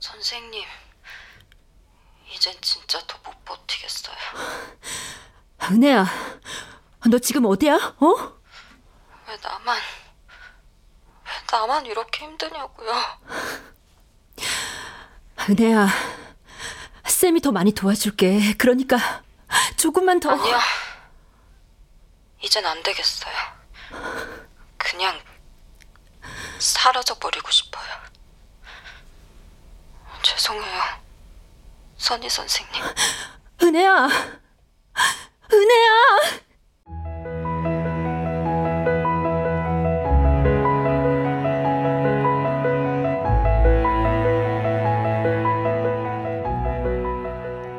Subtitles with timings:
[0.00, 0.64] 선생님,
[2.30, 4.16] 이젠 진짜 더 못 버티겠어요.
[5.70, 6.06] 은혜야,
[7.10, 7.74] 너 지금 어디야?
[7.74, 8.38] 어?
[9.26, 12.92] 왜 나만, 왜 나만 이렇게 힘드냐고요.
[15.48, 15.88] 은혜야,
[17.06, 18.54] 쌤이 더 많이 도와줄게.
[18.56, 19.22] 그러니까
[19.76, 20.30] 조금만 더.
[20.30, 20.58] 아니요.
[22.42, 23.34] 이젠 안 되겠어요.
[24.76, 25.20] 그냥
[26.58, 28.07] 사라져버리고 싶어요.
[30.22, 30.82] 죄송해요.
[31.96, 32.82] 선희 선생님.
[33.62, 34.08] 은혜야,
[35.52, 36.48] 은혜야.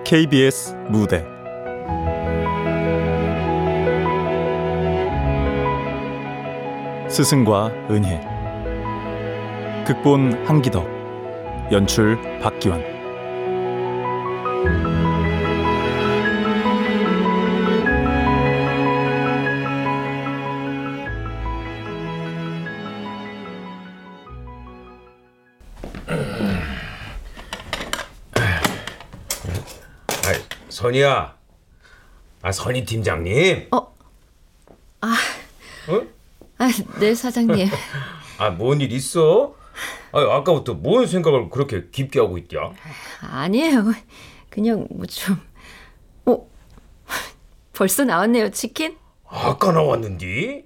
[0.09, 1.23] KBS 무대
[7.07, 8.19] 스승과 은혜
[9.85, 10.98] 극본 한기덕
[11.71, 12.81] 연출 박기환
[30.07, 30.33] 아,
[30.69, 31.35] 선이야.
[32.41, 33.67] 아, 선이 팀장님.
[33.71, 33.77] 어,
[35.01, 35.15] 아,
[35.87, 36.01] 어?
[36.57, 37.67] 아, 네 사장님.
[38.37, 39.55] 아, 뭔 일 있어?
[40.11, 42.71] 아, 아까부터 뭔 생각을 그렇게 깊게 하고 있냐?
[43.21, 43.85] 아니에요.
[44.49, 45.39] 그냥 뭐 좀.
[46.25, 46.47] 어,
[47.73, 48.97] 벌써 나왔네요 치킨.
[49.27, 50.65] 아까 나왔는디?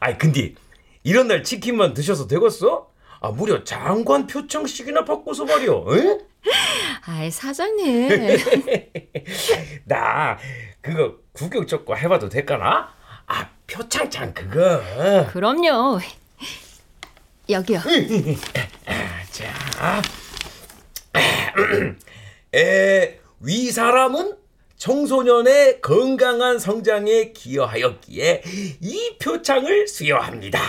[0.00, 0.54] 아이, 근데
[1.02, 2.88] 이런 날 치킨만 드셔서 되겠어?
[3.20, 5.70] 아, 무려 장관 표창식이나 받고서 말이야.
[5.88, 6.20] 응?
[7.06, 8.08] 아이 사장님.
[9.86, 10.38] 나
[10.80, 12.88] 그거 구경 조금 해봐도 될까나?
[13.26, 14.80] 아, 표창장 그거.
[15.32, 15.98] 그럼요.
[17.48, 17.80] 여기요.
[19.30, 20.02] 자,
[22.54, 24.36] 에, 위 사람은
[24.76, 28.42] 청소년의 건강한 성장에 기여하였기에
[28.80, 30.60] 이 표창을 수여합니다.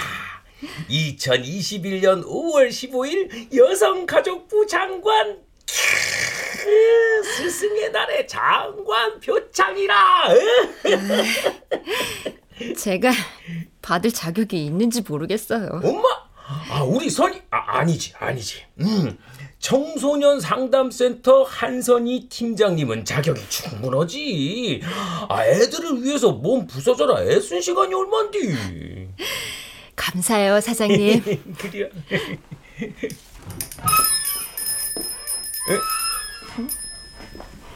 [0.90, 10.30] 2021년 5월 15일 여성가족부 장관 캬, 스승의 날의 장관 표창이라.
[12.78, 13.12] 제가
[13.81, 15.81] 받을 자격이 있는지 모르겠어요.
[15.84, 16.08] 엄마,
[16.70, 18.64] 아 우리 선이 아, 아니지 아니지.
[18.81, 19.18] 음,
[19.59, 24.82] 청소년 상담센터 한선희 팀장님은 자격이 충분하지.
[25.30, 29.09] 아 애들을 위해서 몸 부서져라 애쓴 시간이 얼만디.
[29.96, 31.24] 감사해요 사장님.
[31.58, 31.88] 그래야.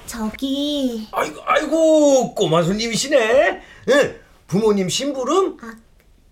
[0.05, 3.61] 저기 아이고 아이고 꼬마 손님이시네.
[3.89, 5.57] 예, 부모님 심부름?
[5.61, 5.75] 아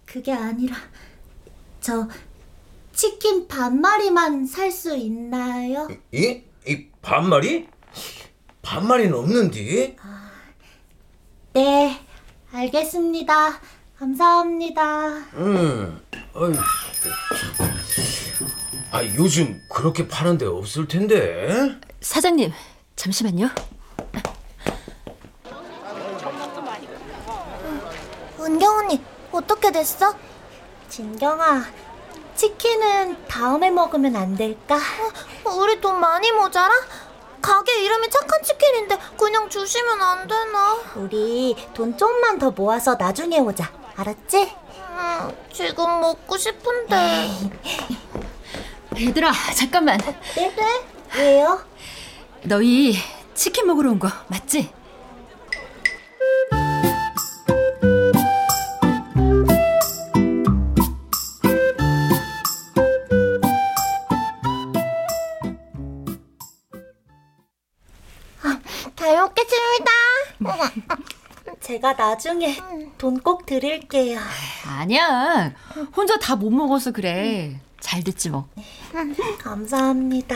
[0.05, 0.75] 그게 아니라
[1.85, 2.07] 저
[2.93, 5.87] 치킨 반 마리만 살 수 있나요?
[6.11, 6.41] 이?
[6.67, 7.67] 이 반마리?
[8.63, 9.95] 반마리는 없는디.
[11.53, 11.99] 네
[12.51, 13.61] 알겠습니다
[13.99, 16.01] 감사합니다 음,
[18.91, 21.79] 아 요즘 그렇게 파는 데 없을 텐데.
[22.01, 22.51] 사장님
[22.95, 23.47] 잠시만요.
[28.39, 28.99] 은경 언니
[29.31, 30.15] 어떻게 됐어?
[30.89, 31.65] 진경아
[32.35, 34.77] 치킨은 다음에 먹으면 안 될까?
[35.57, 36.73] 우리 돈 많이 모자라?
[37.41, 40.77] 가게 이름이 착한 치킨인데 그냥 주시면 안 되나?
[40.95, 44.55] 우리 돈 좀만 더 모아서 나중에 오자 알았지?
[44.77, 47.29] 음, 지금 먹고 싶은데
[48.99, 49.97] 얘들아 잠깐만.
[50.35, 50.83] 네네
[51.17, 51.61] 왜요?
[52.43, 52.95] 너희
[53.33, 54.71] 치킨 먹으러 온 거 맞지?
[71.75, 72.55] 제가 나중에
[72.97, 74.17] 돈 꼭 드릴게요
[74.65, 75.51] 아니야.
[75.95, 77.59] 혼자 다 못 먹어서 그래.
[77.81, 78.47] 잘 됐지 뭐.
[79.39, 80.35] 감사합니다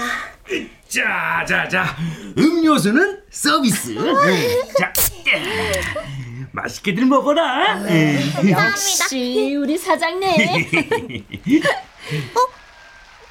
[0.89, 1.95] 자, 자, 자.
[2.37, 3.95] 음료수는 서비스.
[4.77, 4.91] 자,
[6.51, 7.79] 맛있게들 먹어라.
[8.49, 10.35] 역시 우리 사장님.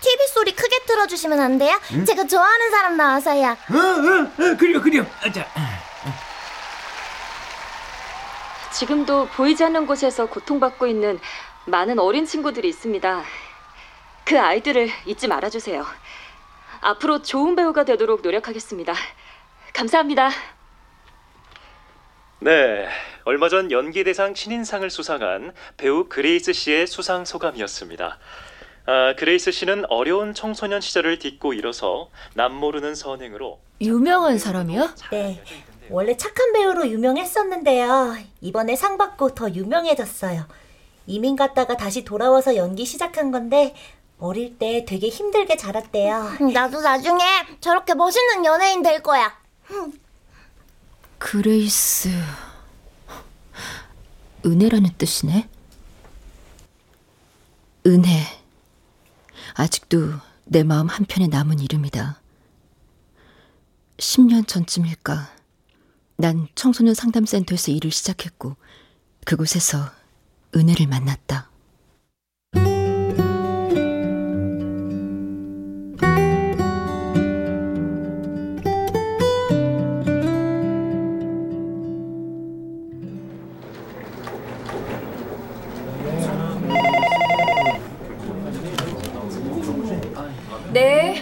[0.00, 1.78] TV 소리 크게 틀어주시면 안 돼요?
[2.06, 3.48] 제가 좋아하는 사람 나와서요.
[3.48, 5.02] 어, 어, 어, 그려, 그려.
[5.22, 5.46] 아, 자,
[8.78, 11.18] 지금도 보이지 않는 곳에서 고통받고 있는
[11.66, 13.24] 많은 어린 친구들이 있습니다.
[14.24, 15.84] 그 아이들을 잊지 말아주세요.
[16.82, 18.94] 앞으로 좋은 배우가 되도록 노력하겠습니다.
[19.74, 20.30] 감사합니다.
[22.38, 22.88] 네,
[23.24, 28.18] 얼마 전 연기대상 신인상을 수상한 배우 그레이스 씨의 수상 소감이었습니다.
[28.86, 34.94] 아, 그레이스 씨는 어려운 청소년 시절을 딛고 일어서 남모르는 선행으로 유명한 사람이야?
[35.10, 35.42] 네.
[35.90, 38.16] 원래 착한 배우로 유명했었는데요.
[38.40, 40.46] 이번에 상 받고 더 유명해졌어요.
[41.06, 43.74] 이민 갔다가 다시 돌아와서 연기 시작한 건데
[44.18, 46.32] 어릴 때 되게 힘들게 자랐대요.
[46.52, 47.22] 나도 나중에
[47.60, 49.38] 저렇게 멋있는 연예인 될 거야.
[51.18, 52.10] 그레이스.
[54.44, 55.48] 은혜라는 뜻이네.
[57.86, 58.24] 은혜.
[59.54, 60.12] 아직도
[60.44, 62.20] 내 마음 한편에 남은 이름이다.
[63.98, 65.37] 10년 전쯤일까.
[66.20, 68.56] 난 청소년 상담센터에서 일을 시작했고,
[69.24, 69.88] 그곳에서
[70.56, 71.47] 은혜를 만났다.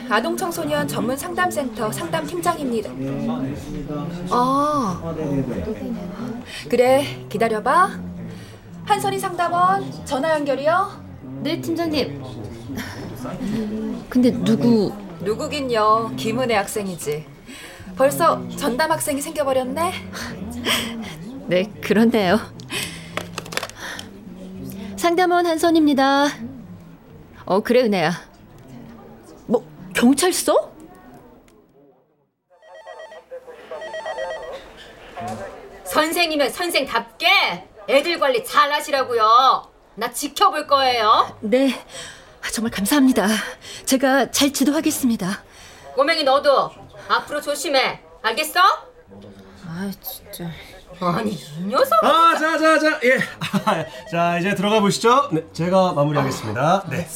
[0.08, 2.90] 아동 청소년 전문 상담센터 상담 팀장입니다.
[4.30, 5.14] 아,
[6.68, 7.90] 그래, 기다려봐.
[8.84, 11.04] 한선희 상담원 전화 연결이요.
[11.42, 12.22] 네, 팀장님.
[14.08, 17.26] 근데 누구, 누구긴요, 김은혜 학생이지.
[17.96, 19.92] 벌써 전담 학생이 생겨버렸네.
[21.48, 22.38] 네, 그렇네요.
[24.96, 26.26] 상담원 한선입니다.
[27.44, 28.35] 어, 그래, 은혜야.
[29.96, 30.72] 뭐, 경찰서?
[35.84, 39.70] 선생님은 선생답게 애들 관리 잘 하시라고요.
[39.94, 41.38] 나 지켜볼 거예요.
[41.40, 41.70] 네,
[42.52, 43.26] 정말 감사합니다.
[43.86, 45.42] 제가 잘 지도하겠습니다.
[45.94, 46.70] 꼬맹이 너도
[47.08, 48.00] 앞으로 조심해.
[48.22, 48.60] 알겠어?
[49.66, 50.50] 아, 진짜.
[51.00, 51.92] 아니 이 녀석.
[52.02, 53.18] 아, 자, 자, 자, 예.
[54.10, 55.28] 자, 이제 들어가 보시죠.
[55.30, 56.84] 네, 제가 마무리하겠습니다.
[56.90, 57.06] 네.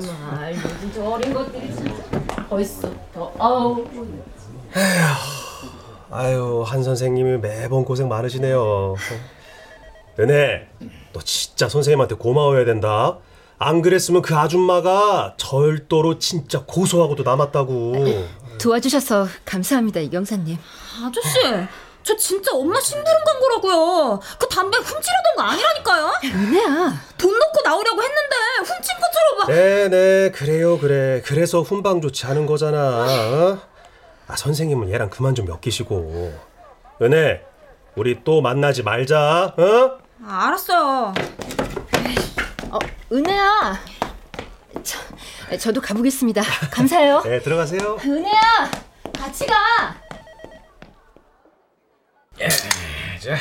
[0.00, 3.84] 정말 요즘 저 어린 것들이 진짜 벌써 더 아우.
[6.10, 8.96] 아유, 한 선생님이 매번 고생 많으시네요.
[10.20, 10.68] 은혜,
[11.14, 13.18] 너 진짜 선생님한테 고마워해야 된다.
[13.58, 17.94] 안 그랬으면 그 아줌마가 절도로 진짜 고소하고도 남았다고.
[18.60, 20.58] 도와주셔서 감사합니다, 이경사님.
[21.02, 21.38] 아저씨,
[22.02, 24.20] 저 진짜 엄마 심부름 간 거라고요.
[24.38, 26.12] 그 담배 훔치려던 거 아니라니까요.
[26.24, 27.00] 은혜야.
[27.16, 29.48] 돈 넣고 나오려고 했는데 훔친 것처럼 막.
[29.48, 31.22] 네, 네, 그래요, 그래.
[31.24, 32.78] 그래서 훈방 조치 하는 거잖아.
[32.78, 33.58] 어?
[34.26, 36.32] 아, 선생님은 얘랑 그만 좀 엮이시고.
[37.02, 37.44] 은혜,
[37.94, 39.98] 우리 또 만나지 말자, 어?
[40.26, 41.14] 아, 알았어요.
[42.70, 42.78] 어,
[43.12, 43.80] 은혜야.
[44.82, 44.98] 저,
[45.58, 46.42] 저도 가보겠습니다.
[46.70, 47.22] 감사해요.
[47.24, 47.98] 네, 들어가세요.
[48.04, 48.70] 은혜야,
[49.16, 49.54] 같이 가.
[52.48, 53.36] 자,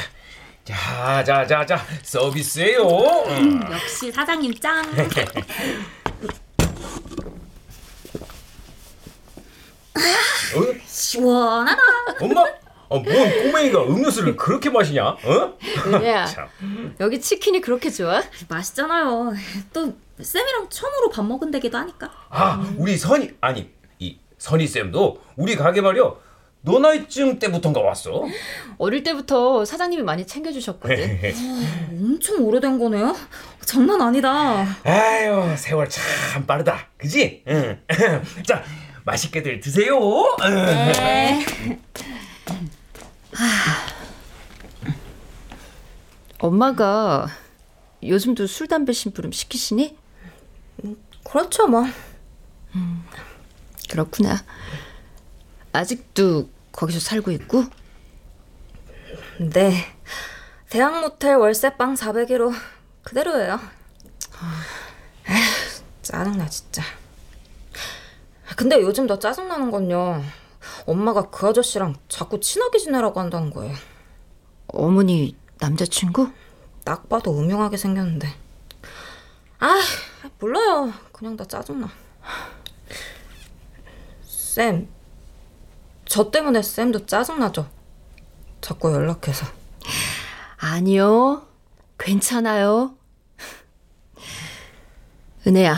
[0.63, 2.83] 자, 자, 자, 자, 서비스예요.
[3.27, 3.61] 음.
[3.71, 4.83] 역시 사장님 짱.
[10.55, 10.73] 어?
[10.85, 11.81] 시원하다.
[12.21, 12.41] 엄마?
[12.89, 15.07] 어, 뭔 꼬맹이가 음료수를 그렇게 마시냐?
[15.07, 15.57] 어?
[15.87, 16.47] 은혜야, 참.
[16.99, 18.21] 여기 치킨이 그렇게 좋아?
[18.49, 19.33] 맛있잖아요.
[19.71, 22.11] 또 쌤이랑 처음으로 밥 먹은 데기도 하니까.
[22.29, 26.03] 아, 우리 선이 아니 이 선이 쌤도 우리 가게 말이야.
[26.63, 28.23] 너 나이쯤 때부터인가 왔어?
[28.77, 31.19] 어릴 때부터 사장님이 많이 챙겨주셨거든.
[31.91, 33.15] 엄청 오래된 거네요.
[33.65, 34.65] 장난 아니다.
[34.83, 36.87] 아유, 세월 참 빠르다.
[36.97, 37.43] 그지?
[37.47, 37.81] 응.
[38.45, 38.63] 자,
[39.05, 39.97] 맛있게들 드세요.
[40.39, 41.45] 네.
[46.39, 47.27] 엄마가
[48.03, 49.95] 요즘도 술, 담배 심부름 시키시니?
[51.23, 51.85] 그렇죠, 뭐.
[53.89, 54.43] 그렇구나.
[55.73, 57.63] 아직도 거기서 살고 있고?
[59.39, 59.85] 네.
[60.69, 62.53] 대학 모텔 월세방 400으로
[63.03, 63.59] 그대로예요.
[65.29, 66.83] 에휴, 짜증나 진짜.
[68.55, 70.23] 근데 요즘 더 짜증나는 건요.
[70.85, 73.75] 엄마가 그 아저씨랑 자꾸 친하게 지내라고 한다는 거예요.
[74.67, 76.31] 어머니 남자친구?
[76.83, 78.27] 딱 봐도 음흉하게 생겼는데.
[79.59, 79.81] 아,
[80.39, 80.93] 몰라요.
[81.11, 81.89] 그냥 다 짜증나.
[84.25, 84.87] 쌤,
[86.11, 87.69] 저 때문에 쌤도 짜증나죠?
[88.59, 89.45] 자꾸 연락해서.
[90.57, 91.47] 아니요.
[91.97, 92.97] 괜찮아요.
[95.47, 95.77] 은혜야,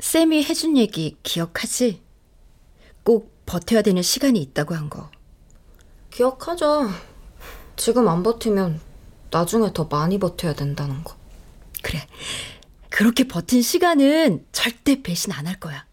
[0.00, 2.02] 쌤이 해준 얘기 기억하지?
[3.04, 5.08] 꼭 버텨야 되는 시간이 있다고 한 거.
[6.10, 6.88] 기억하죠.
[7.76, 8.80] 지금 안 버티면
[9.30, 11.14] 나중에 더 많이 버텨야 된다는 거.
[11.84, 12.04] 그래.
[12.88, 15.86] 그렇게 버틴 시간은 절대 배신 안 할 거야.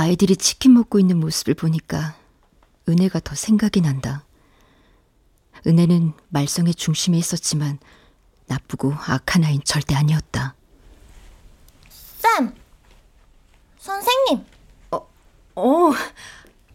[0.00, 2.14] 아이들이 치킨 먹고 있는 모습을 보니까
[2.88, 4.24] 은혜가 더 생각이 난다.
[5.66, 7.78] 은혜는 말썽의 중심에 있었지만
[8.46, 10.54] 나쁘고 악한 아이는 절대 아니었다.
[11.90, 12.54] 쌤!
[13.78, 14.46] 선생님,
[14.90, 15.90] 어,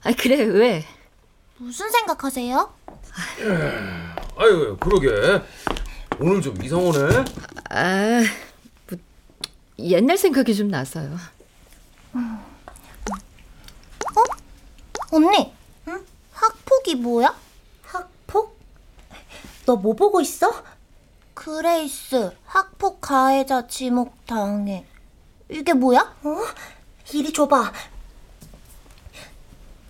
[0.03, 0.85] 아 그래 왜?
[1.57, 2.73] 무슨 생각하세요?
[4.37, 5.43] 아유 그러게
[6.19, 7.25] 오늘 좀 이상하네.
[7.71, 8.23] 아,
[8.87, 8.99] 뭐,
[9.79, 11.17] 옛날 생각이 좀 나서요.
[15.11, 15.53] 언니,
[15.87, 16.05] 응?
[16.33, 17.35] 학폭이 뭐야?
[17.83, 18.57] 학폭?
[19.65, 20.63] 너 뭐 보고 있어?
[21.33, 24.85] 그레이스, 학폭 가해자 지목 당해.
[25.49, 26.15] 이게 뭐야?
[26.23, 26.37] 어?
[27.13, 27.71] 이리 줘봐.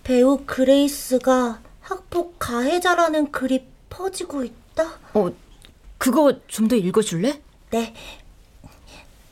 [0.03, 4.83] 배우 그레이스가 학폭 가해자라는 글이 퍼지고 있다.
[5.13, 5.31] 어,
[5.97, 7.41] 그거 좀 더 읽어줄래?
[7.71, 7.93] 네.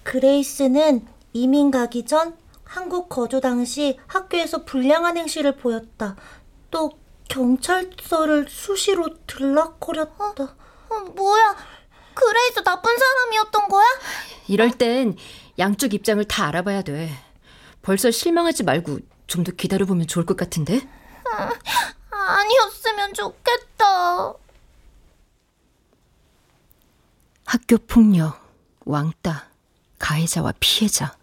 [0.04, 2.36] 그레이스는 이민 가기 전
[2.74, 6.16] 한국 거주 당시 학교에서 불량한 행실을 보였다.
[6.72, 6.90] 또
[7.30, 10.24] 경찰서를 수시로 들락거렸다.
[10.90, 11.56] 어, 뭐야?
[12.16, 13.86] 그레이스 나쁜 사람이었던 거야?
[14.48, 15.16] 이럴 땐
[15.60, 17.12] 양쪽 입장을 다 알아봐야 돼.
[17.84, 20.88] 벌써 실망하지 말고 좀 더 기다려보면 좋을 것 같은데?
[22.10, 24.34] 아니었으면 좋겠다.
[27.46, 28.40] 학교 폭력,
[28.86, 29.46] 왕따,
[30.00, 31.16] 가해자와 피해자.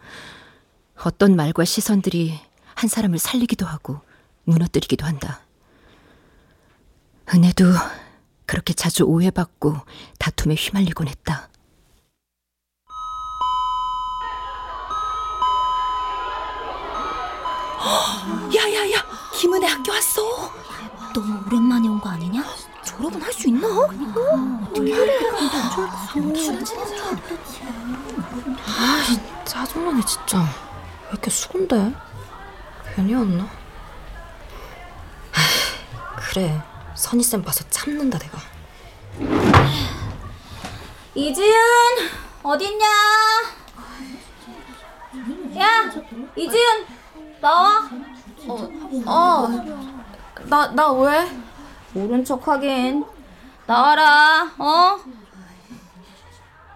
[1.05, 2.39] 어떤 말과 시선들이
[2.75, 4.01] 한 사람을 살리기도 하고
[4.45, 5.41] 무너뜨리기도 한다.
[7.33, 7.65] 은혜도
[8.47, 9.77] 그렇게 자주 오해받고
[10.19, 11.49] 다툼에 휘말리곤 했다.
[18.55, 19.03] 야야야,
[19.35, 20.23] 김은혜 학교 왔어.
[21.15, 22.45] 너무 오랜만에 온 거 아니냐?
[22.85, 23.67] 졸업은 할 수 있나?
[28.67, 30.45] 아, 짜증나네 진짜.
[31.11, 31.93] 왜 이렇게 수근데?
[32.95, 33.43] 괜히 왔나?
[35.33, 36.63] 아, 그래,
[36.95, 38.39] 선희쌤 봐서 참는다 내가.
[41.15, 41.57] 이지은
[42.45, 42.87] 어딨냐?
[45.59, 45.91] 야
[46.37, 46.87] 이지은
[47.41, 47.89] 나와.
[49.07, 49.49] 어,
[50.45, 51.29] 나, 나 왜?
[51.93, 53.05] 모른 척 하긴.
[53.67, 54.49] 나와라.
[54.59, 54.65] 어?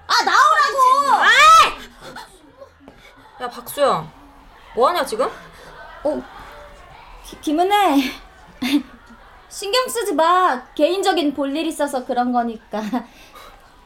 [0.07, 1.25] 아 나오라고.
[3.41, 4.11] 야 박수영,
[4.75, 5.29] 뭐하냐 지금?
[6.03, 6.23] 어,
[7.25, 7.97] 기, 김은혜.
[9.49, 10.65] 신경 쓰지 마.
[10.75, 12.83] 개인적인 볼일 있어서 그런 거니까.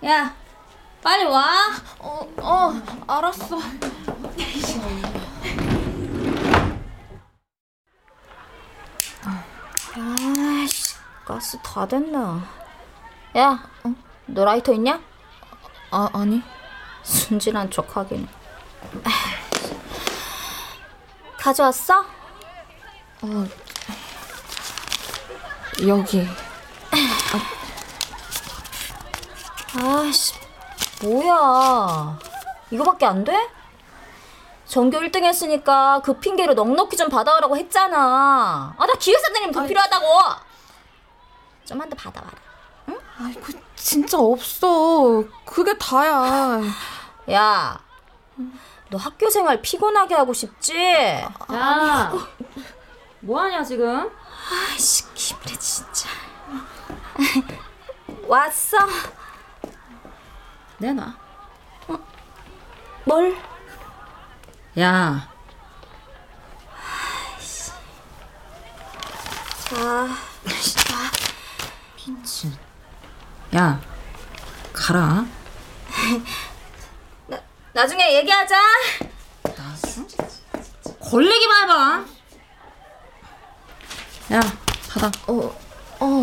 [0.07, 0.35] 야,
[1.03, 1.45] 빨리 와.
[1.99, 2.73] 어, 어,
[3.07, 3.59] 알았어.
[9.97, 12.43] 아이씨, 가스 다 됐나?
[13.37, 13.95] 야, 어,
[14.27, 15.01] 너 라이터 있냐?
[15.91, 16.43] 아, 아니.
[17.03, 18.29] 순진한 척 하긴.
[21.49, 22.05] 가져왔어?
[25.87, 26.29] 여기.
[29.75, 30.35] 아씨,
[31.03, 32.19] 뭐야.
[32.71, 33.49] 이거밖에 안 돼?
[34.67, 38.75] 전교 1등 했으니까 그 핑계로 넉넉히 좀 받아오라고 했잖아.
[38.77, 40.07] 아, 나 기획사장님 돈 필요하다고.
[41.65, 42.33] 좀만 더 받아와라.
[43.21, 45.25] 아이고, 진짜 없어.
[45.47, 46.61] 그게 다야.
[47.33, 47.81] 야,
[48.91, 50.75] 너 학교 생활 피곤하게 하고 싶지?
[51.53, 52.13] 야,
[53.21, 54.11] 뭐하냐 지금?
[54.73, 56.09] 아이씨, 기분해 진짜.
[58.27, 58.79] 왔어.
[60.79, 61.15] 내놔.
[63.05, 63.37] 뭘?
[64.79, 65.29] 야,
[69.69, 70.09] 자,
[73.55, 73.81] 야,
[74.73, 75.25] 가라.
[77.79, 78.57] 나중에 얘기하자.
[81.01, 82.05] 걸리기만 해봐.
[84.33, 84.41] 야,
[84.91, 85.09] 받아.
[85.29, 85.57] 어,
[86.01, 86.23] 어.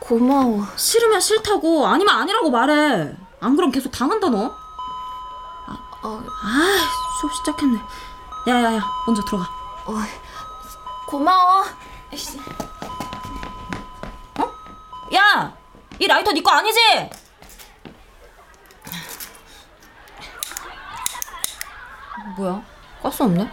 [0.00, 0.66] 고마워.
[0.74, 3.14] 싫으면 싫다고, 아니면 아니라고 말해.
[3.40, 4.46] 안 그럼 계속 당한다 너.
[4.48, 6.24] 아, 어.
[6.42, 6.88] 아,
[7.20, 7.78] 수업 시작했네.
[8.48, 9.48] 야 야 야, 먼저 들어가.
[11.06, 11.64] 고마워.
[15.14, 15.56] 야,
[16.00, 16.80] 이 라이터 네거 아니지?
[22.36, 22.62] 뭐야?
[23.02, 23.48] 가스 없네?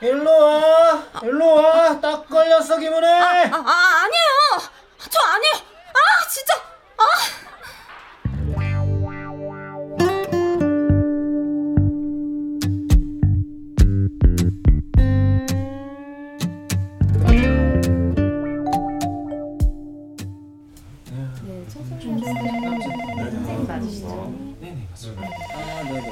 [0.00, 2.00] 일로 와, 일로 와.
[2.00, 3.08] 딱 걸렸어 김은혜.
[3.08, 4.70] 아, 아 아니에요.
[5.10, 5.54] 저 아니에요.
[5.54, 6.54] 아, 진짜.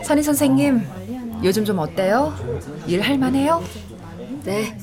[0.07, 0.87] 선희 선생님,
[1.43, 2.33] 요즘 좀 어때요?
[2.87, 3.61] 일 할만해요?
[4.45, 4.79] 네,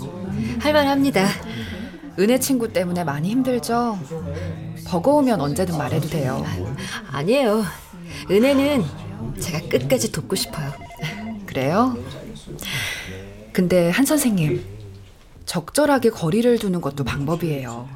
[0.59, 1.25] 할만합니다.
[2.19, 3.97] 은혜 친구 때문에 많이 힘들죠?
[4.85, 6.45] 버거우면 언제든 말해도 돼요.
[7.09, 7.63] 아니에요.
[8.29, 8.83] 은혜는
[9.39, 10.73] 제가 끝까지 돕고 싶어요.
[11.45, 11.97] 그래요?
[13.53, 14.61] 근데 한 선생님,
[15.45, 17.87] 적절하게 거리를 두는 것도 방법이에요.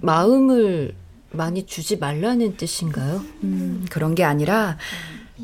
[0.00, 0.94] 마음을
[1.32, 3.22] 많이 주지 말라는 뜻인가요?
[3.42, 4.78] 음, 그런 게 아니라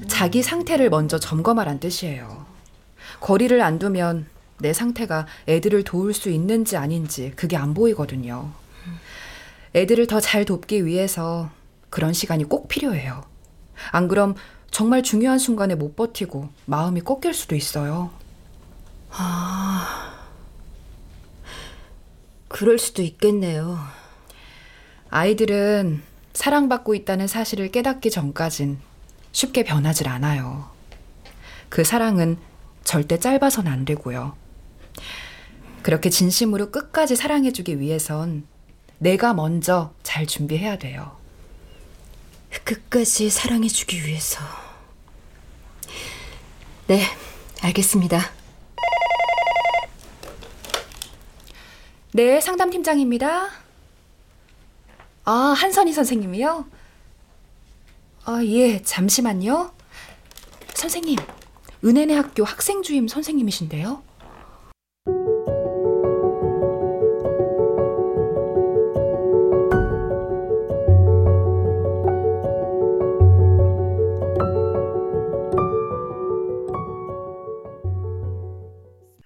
[0.09, 2.47] 자기 상태를 먼저 점검하란 뜻이에요.
[3.21, 4.27] 거리를 안 두면
[4.59, 8.53] 내 상태가 애들을 도울 수 있는지 아닌지 그게 안 보이거든요.
[9.75, 11.51] 애들을 더 잘 돕기 위해서
[11.91, 13.25] 그런 시간이 꼭 필요해요.
[13.91, 14.35] 안 그럼
[14.71, 18.11] 정말 중요한 순간에 못 버티고 마음이 꺾일 수도 있어요.
[19.11, 20.15] 아,
[22.49, 23.79] 그럴 수도 있겠네요.
[25.11, 28.79] 아이들은 사랑받고 있다는 사실을 깨닫기 전까진
[29.35, 30.71] 쉽게 변하질 않아요.
[31.69, 32.39] 그 사랑은
[32.85, 34.37] 절대 짧아선 안 되고요.
[35.83, 38.47] 그렇게 진심으로 끝까지 사랑해주기 위해선
[38.99, 41.17] 내가 먼저 잘 준비해야 돼요.
[42.63, 44.41] 끝까지 사랑해주기 위해서.
[46.87, 47.03] 네,
[47.61, 48.21] 알겠습니다.
[52.13, 53.51] 네, 상담팀장입니다.
[55.25, 56.67] 아, 한선희 선생님이요?
[58.27, 59.71] 아, 예, 잠시만요.
[60.75, 61.19] 선생님,
[61.85, 64.03] 은혜네 학교 학생 주임 선생님이신데요?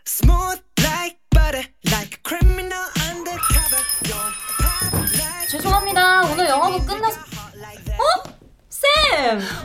[0.05, 0.38] Smooth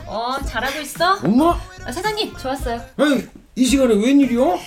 [0.06, 1.18] 어, 잘하고 있어?
[1.22, 1.58] 엄마?
[1.84, 2.80] 아, 사장님, 좋았어요.
[2.96, 3.24] 아니,
[3.54, 4.58] 이 시간에 웬일이요?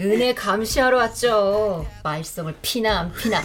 [0.00, 1.84] 은혜 감시하러 왔죠.
[2.04, 3.42] 말썽을 피나 안 피나.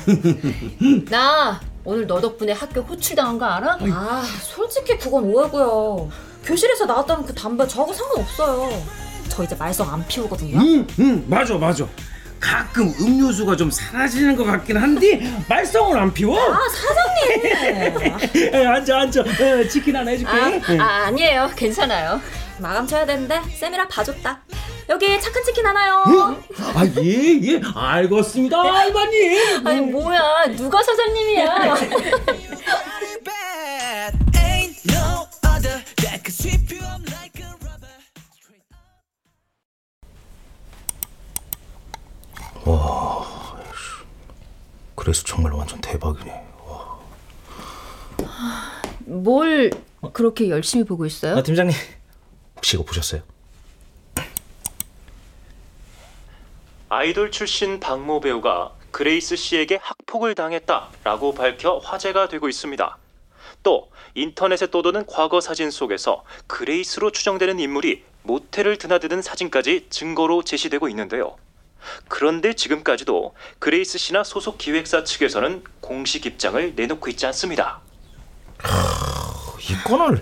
[1.10, 3.80] 나 오늘 너 덕분에 학교 호출당한 거 알아?
[3.92, 6.12] 아, 솔직히 그건 오해고요.
[6.46, 8.84] 교실에서 나왔다는 그 담배 저하고 상관없어요.
[9.30, 10.60] 저 이제 말썽 안 피우거든요.
[10.60, 11.88] 응, 응, 맞아, 맞아.
[12.44, 16.38] 가끔 음료수가 좀 사라지는 것 같긴 한데 말썽을 안 피워.
[16.38, 18.54] 아, 사장님!
[18.54, 19.24] 에, 앉아, 앉아.
[19.40, 20.30] 에, 치킨 하나 해줄게.
[20.30, 21.50] 아, 아, 아니에요.
[21.56, 22.20] 괜찮아요.
[22.60, 24.42] 마감 쳐야 되는데 쌤이랑 봐줬다.
[24.90, 26.04] 여기 착한 치킨 하나요.
[26.76, 27.62] 아, 예, 예.
[27.74, 29.40] 알겠습니다, 알바님.
[29.66, 30.48] 아니 뭐야?
[30.58, 31.76] 누가 사장님이야?
[44.96, 46.44] 그래서 정말 완전 대박이네.
[49.06, 49.70] 뭘
[50.14, 51.38] 그렇게 열심히 보고 있어요?
[51.38, 51.76] 아, 팀장님
[52.56, 53.22] 혹시 이거 보셨어요?
[56.90, 62.98] 아이돌 출신 박모 배우가 그레이스 씨에게 학폭을 당했다라고 밝혀 화제가 되고 있습니다.
[63.64, 71.36] 또 인터넷에 떠도는 과거 사진 속에서 그레이스로 추정되는 인물이 모텔을 드나드는 사진까지 증거로 제시되고 있는데요.
[72.08, 77.82] 그런데 지금까지도 그레이스 씨나 소속 기획사 측에서는 공식 입장을 내놓고 있지 않습니다.
[79.70, 80.22] 이 건을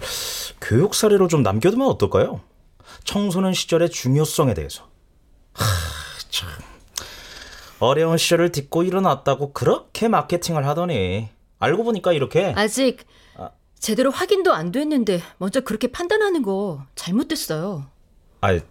[0.60, 2.42] 교육 사례로 좀 남겨두면 어떨까요?
[3.04, 4.88] 청소년 시절의 중요성에 대해서.
[5.54, 5.66] 하,
[6.30, 6.50] 참.
[7.80, 13.06] 어려운 시절을 딛고 일어났다고 그렇게 마케팅을 하더니 알고 보니까 이렇게 아직
[13.80, 17.88] 제대로 확인도 안 됐는데 먼저 그렇게 판단하는 거 잘못됐어요.
[18.42, 18.62] 아이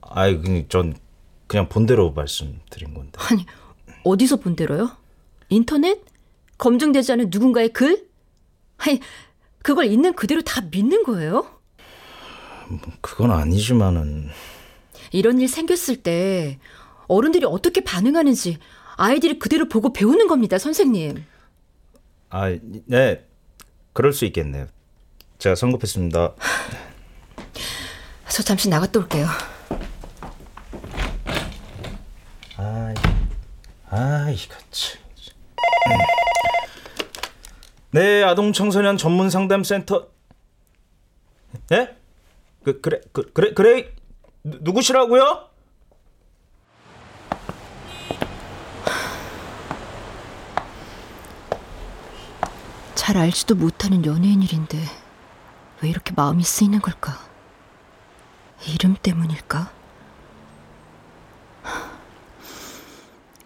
[0.00, 0.94] 아이 그냥 전
[1.46, 3.12] 그냥 본대로 말씀드린 건데.
[3.30, 3.46] 아니
[4.04, 4.90] 어디서 본 대로요?
[5.48, 6.02] 인터넷?
[6.58, 8.08] 검증되지 않은 누군가의 글?
[8.78, 9.00] 아니
[9.62, 11.46] 그걸 있는 그대로 다 믿는 거예요?
[13.00, 14.28] 그건 아니지만은
[15.12, 16.58] 이런 일 생겼을 때
[17.06, 18.58] 어른들이 어떻게 반응하는지
[18.96, 21.24] 아이들이 그대로 보고 배우는 겁니다, 선생님.
[22.30, 23.26] 아, 네.
[23.92, 24.66] 그럴 수 있겠네요.
[25.38, 26.34] 제가 성급했습니다.
[28.28, 29.26] 저 잠시 나갔다 올게요.
[32.56, 32.94] 아이,
[33.96, 35.00] 아, 이거 참.
[37.92, 40.08] 네, 아동 청소년 전문 상담 센터.
[41.70, 41.96] 예?
[42.64, 43.94] 그 그래 그 그래 그래
[44.42, 45.48] 누, 누구시라고요?
[52.96, 54.78] 잘 알지도 못하는 연예인 일인데
[55.82, 57.16] 왜 이렇게 마음이 쓰이는 걸까?
[58.66, 59.70] 이름 때문일까?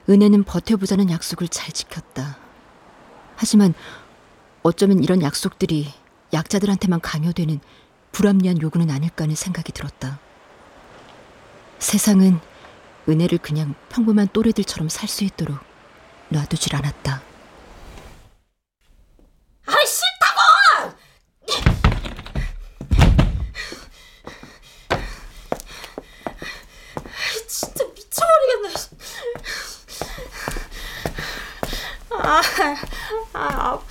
[0.08, 2.38] 은혜는 버텨보자는 약속을 잘 지켰다.
[3.36, 3.74] 하지만
[4.62, 5.92] 어쩌면 이런 약속들이
[6.32, 7.60] 약자들한테만 강요되는
[8.12, 10.18] 불합리한 요구는 아닐까 하는 생각이 들었다.
[11.78, 12.40] 세상은
[13.08, 15.58] 은혜를 그냥 평범한 또래들처럼 살 수 있도록
[16.30, 17.22] 놔두질 않았다.
[19.66, 20.98] 아이 싫다고!
[27.04, 28.74] 아이, 진짜 미쳐버리겠네.
[32.10, 32.42] 아,
[33.32, 33.84] 아, 아파.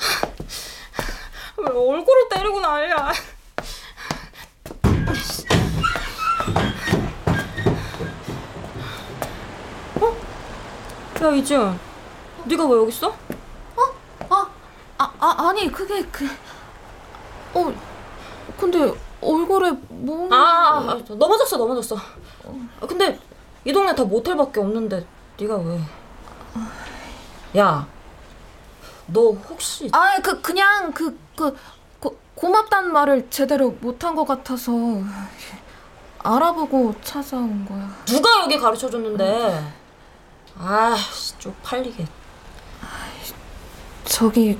[1.57, 3.13] 왜 얼굴을 때리고 난리야.
[10.01, 10.15] 어?
[11.27, 11.77] 야 이지은,
[12.45, 13.13] 네가 왜 여기 있어?
[14.29, 14.47] 아,
[14.97, 16.25] 아, 아 아니 그게 그.
[17.53, 17.73] 어,
[18.57, 20.33] 근데 얼굴에 뭐?
[20.33, 21.97] 아, 아, 넘어졌어, 넘어졌어.
[21.97, 23.19] 아, 근데
[23.65, 25.05] 이 동네 다 모텔밖에 없는데
[25.37, 25.81] 네가 왜?
[27.57, 27.85] 야,
[29.07, 31.57] 너 혹시 아, 그 그냥 그그
[32.35, 34.71] 고맙단 말을 제대로 못한 것 같아서
[36.19, 37.89] 알아보고 찾아온 거야.
[38.05, 39.86] 누가 여기 가르쳐 줬는데?
[40.59, 42.05] 아, 씨, 쪽팔리게.
[44.05, 44.57] 저기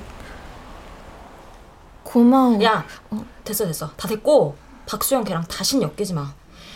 [2.04, 2.62] 고마워.
[2.64, 2.86] 야,
[3.44, 3.90] 됐어, 됐어.
[3.96, 4.56] 다 됐고
[4.86, 6.34] 박수영 걔랑 다신 엮이지 마.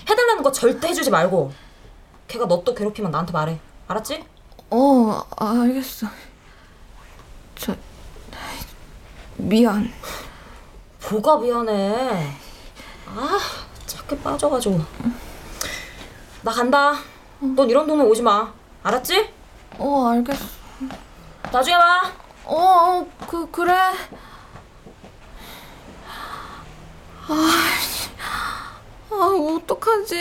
[0.09, 1.53] 해달라는 거 절대 해주지 말고.
[2.27, 3.59] 걔가 너 또 괴롭히면 나한테 말해.
[3.87, 4.25] 알았지?
[4.71, 6.07] 어, 알겠어.
[7.55, 7.75] 저
[9.37, 9.91] 미안.
[11.09, 12.31] 뭐가 미안해.
[13.07, 13.39] 아,
[13.85, 14.79] 착해 빠져가지고.
[16.43, 16.95] 나 간다.
[17.39, 18.51] 넌 이런 동네 오지 마.
[18.83, 19.29] 알았지?
[19.77, 20.45] 어, 알겠어.
[21.51, 22.11] 나중에 봐.
[22.45, 23.73] 어, 어, 그 그래.
[27.27, 27.51] 아,
[29.11, 30.15] 아 어떡하지?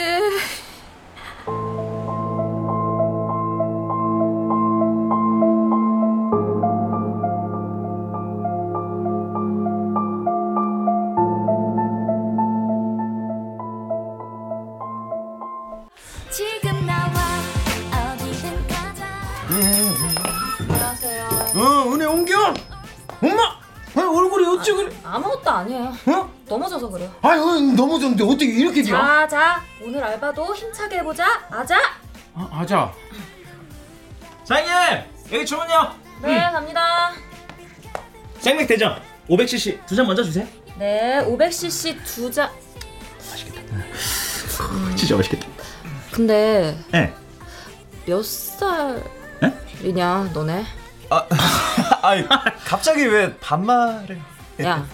[28.01, 28.97] 넘어졌는데 어떻게 이렇게 돼요?
[28.97, 29.61] 자, 자.
[29.81, 31.25] 오늘 알바도 힘차게 해보자.
[31.49, 31.77] 아자.
[32.33, 32.91] 아, 아자.
[34.43, 35.93] 사장님 여기 주문요.
[36.23, 37.11] 네, 갑니다.
[38.39, 40.45] 생맥 대전 500cc 두 잔 먼저 주세요.
[40.77, 42.49] 네, 500cc 두 잔.
[44.95, 45.47] 진짜 맛있겠다.
[46.11, 47.13] 근데 네.
[48.05, 49.01] 몇 살이냐,
[50.33, 50.65] 너네?
[52.01, 52.25] 아이
[52.65, 54.19] 갑자기 왜 반말을?
[54.63, 54.85] 야,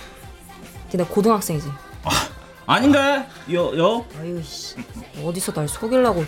[0.92, 1.72] 니네 고등학생이지?
[2.68, 3.26] 아닌가?
[3.54, 4.06] 여 여.
[4.20, 4.76] 아유 씨,
[5.24, 6.26] 어디서 날 속이려고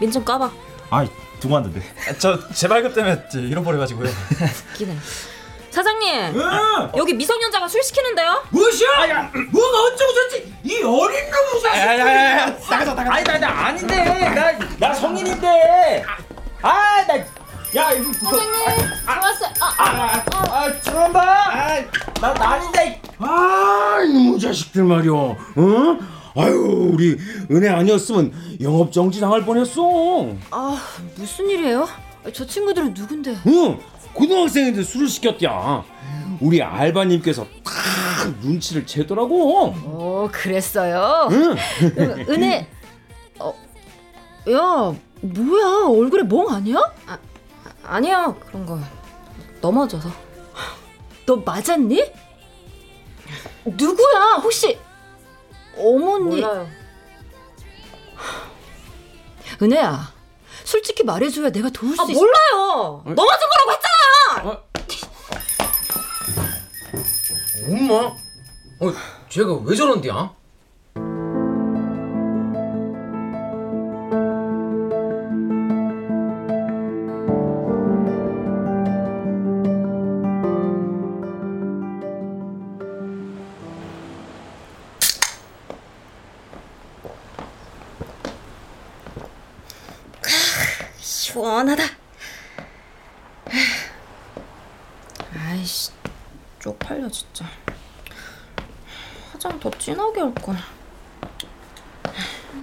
[0.00, 0.50] 민증 까봐.
[0.90, 1.08] 아이
[1.40, 1.82] 두고 왔는데.
[2.18, 4.08] 저 재발급 때문에 잃어버려가지고요.
[4.74, 4.96] 웃기네.
[5.70, 6.34] 사장님,
[6.96, 8.42] 여기 미성년자가 술 시키는데요?
[8.50, 9.08] 무엇이야?
[9.10, 10.54] 야, 뭐가 어쩌고 저쩌지?
[10.64, 11.30] 이 어린
[11.62, 11.78] 자식.
[11.78, 13.12] 야야야야 나가자 나가자.
[13.14, 16.04] 아니 나, 나 아닌데 나 나 성인인데.
[16.62, 17.18] 아나
[17.76, 18.52] 야 이거 사장님,
[19.04, 19.50] 좋았어요.
[19.60, 21.50] 아, 아 죄송합니다.
[22.22, 23.00] 아나 아닌데.
[23.20, 23.77] 아, 이놈의
[24.48, 25.12] 자식들 말이야.
[25.12, 25.36] 어?
[26.36, 27.16] 아유, 우리
[27.50, 30.28] 은혜 아니었으면 영업 정지 당할 뻔했어.
[30.50, 30.80] 아,
[31.16, 31.86] 무슨 일이에요?
[32.32, 33.36] 저 친구들은 누군데?
[33.46, 33.78] 응,
[34.14, 35.84] 고등학생인데 술을 시켰냐.
[36.40, 37.74] 우리 알바님께서 딱
[38.42, 39.74] 눈치를 채더라고.
[39.84, 41.28] 어, 그랬어요?
[41.32, 41.56] 응.
[41.98, 42.68] 은- 은혜,
[43.40, 43.52] 어,
[44.50, 45.86] 야, 뭐야?
[45.88, 46.78] 얼굴에 멍 아니야?
[47.06, 47.18] 아,
[47.84, 48.78] 아니야 그런 거
[49.60, 50.08] 넘어져서.
[51.26, 52.02] 너 맞았니?
[53.64, 54.40] 누구야?
[54.42, 54.78] 혹시
[55.76, 56.40] 어머니?
[56.40, 56.68] 몰라요.
[59.60, 60.12] 은혜야,
[60.64, 62.12] 솔직히 말해줘야 내가 도울 수 아 있어.
[62.20, 63.02] 몰라요.
[63.04, 64.62] 넘어진 거라고 했잖아.
[67.66, 67.94] 엄마?
[68.80, 68.92] 어,
[69.28, 70.34] 쟤가 왜 저런데야?
[91.58, 91.82] 시원하다.
[95.36, 95.90] 아이씨,
[96.60, 97.44] 쪽팔려 진짜.
[99.32, 100.56] 화장 더 진하게 할 걸.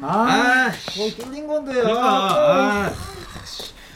[0.01, 1.84] 아, 뭐 뚫린 건데요.
[1.84, 2.86] 그러니까.
[2.86, 2.93] 아,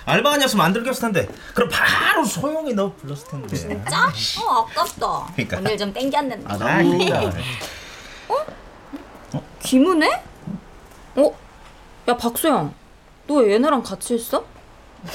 [0.05, 1.29] 알바 아니었으면 안 들켰을 텐데.
[1.53, 3.55] 그럼 바로 소영이 너 불렀을 텐데.
[3.55, 4.07] 진짜?
[4.43, 5.31] 어 아깝다.
[5.33, 5.57] 그러니까.
[5.59, 6.45] 오늘 좀 땡겼는데.
[6.47, 7.31] 아, 나 그러니까.
[9.61, 10.23] 김은혜?
[11.15, 11.37] 어?
[12.07, 12.73] 야 박수영,
[13.27, 14.43] 너 얘네랑 같이 있어?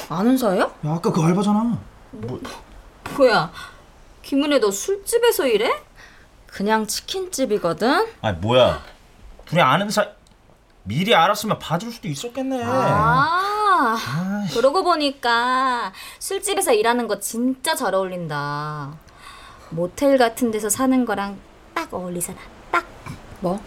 [0.09, 0.61] 아는 사이야?
[0.63, 1.77] 야, 아까 그 알바잖아.
[3.17, 3.51] 뭐야?
[4.21, 5.71] 김은혜 너 술집에서 일해?
[6.47, 8.07] 그냥 치킨집이거든?
[8.21, 8.81] 아 뭐야?
[9.45, 10.07] 둘이 아는 사이
[10.83, 12.63] 미리 알았으면 봐줄 수도 있었겠네.
[12.63, 18.93] 아, 그러고 보니까 술집에서 일하는 거 진짜 잘 어울린다.
[19.69, 21.37] 모텔 같은 데서 사는 거랑
[21.73, 22.37] 딱 어울리잖아.
[22.71, 22.85] 딱.
[23.41, 23.59] 뭐?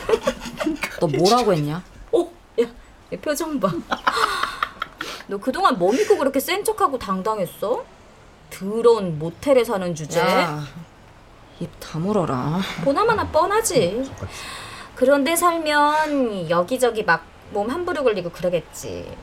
[1.00, 1.82] 너 뭐라고 했냐?
[2.12, 2.30] 어,
[2.62, 2.66] 야,
[3.12, 3.70] 얘 표정 봐.
[5.28, 7.84] 너 그동안 뭐 믿고 그렇게 센 척하고 당당했어?
[8.50, 10.20] 더러운 모텔에 사는 주제.
[10.20, 10.62] 야,
[11.60, 12.60] 입 다물어라.
[12.84, 14.10] 보나마나 뻔하지.
[14.94, 19.16] 그런데 살면 여기저기 막 몸 함부로 걸리고 그러겠지.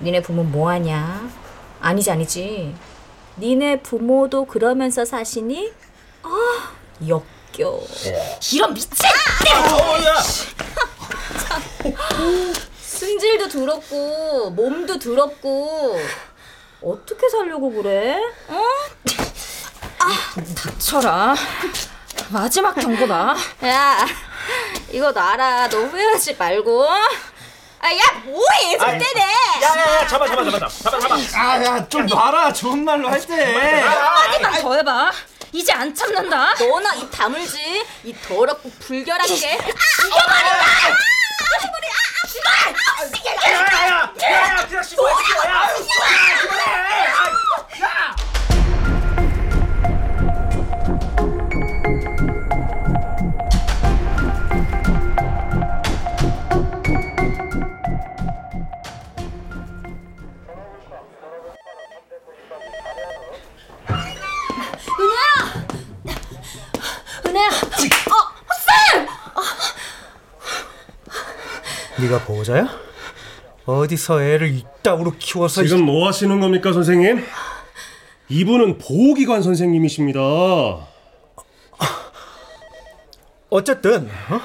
[0.00, 1.28] 니네 부모 뭐 하냐?
[1.80, 2.74] 아니지 아니지.
[3.38, 5.72] 니네 부모도 그러면서 사시니?
[6.22, 6.72] 아,
[7.06, 7.84] 역겨워.
[8.52, 8.90] 이런 미친!
[13.06, 16.00] 승질도 더럽고 몸도 더럽고
[16.80, 18.16] 어떻게 살려고 그래?
[18.46, 18.62] 어?
[20.56, 21.34] 닥쳐라.
[22.28, 23.34] 마지막 경고다.
[23.64, 24.06] 야,
[24.92, 25.68] 이거 놔라.
[25.68, 26.86] 너 후회하지 말고.
[27.80, 28.78] 아, 야, 뭐해?
[28.78, 29.20] 손 떼네.
[29.20, 31.16] 야 야 야 잡아 잡아 잡아 잡아 잡아.
[31.34, 33.80] 아 야 좀 놔라 좋은 말로 할 때.
[33.82, 35.10] 한마디만 더 해봐.
[35.50, 36.54] 이제 안 참는다.
[36.54, 37.84] 너나 입 다물지.
[38.04, 39.54] 이 더럽고 불결한 게.
[39.54, 40.90] 아, 이겨버린다.
[40.90, 40.96] 야
[42.34, 43.91] 야야 야야
[73.92, 77.24] 어디서 애를 이따구로 키워서 지금 뭐 하시는 겁니까, 선생님?
[78.28, 80.20] 이분은 보호기관 선생님이십니다.
[83.50, 84.40] 어쨌든 어?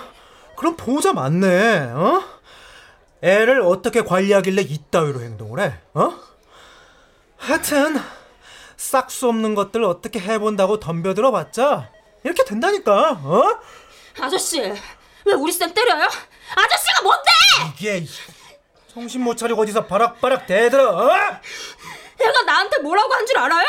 [0.57, 2.23] 그럼 보호자 맞네 어?
[3.21, 6.13] 애를 어떻게 관리하길래 이따위로 행동을 해 어?
[7.38, 7.97] 하여튼
[8.75, 11.89] 싹수 없는 것들 어떻게 해본다고 덤벼들어 봤자
[12.25, 13.43] 이렇게 된다니까 어?
[14.19, 16.03] 아저씨, 왜 우리 쌤 때려요?
[16.03, 17.31] 아저씨가 뭔데?
[17.77, 18.10] 이게 이-
[18.97, 21.10] 정신 못 차리고 어디서 바락바락 대들어 어?
[22.19, 23.67] 얘가 나한테 뭐라고 한 줄 알아요?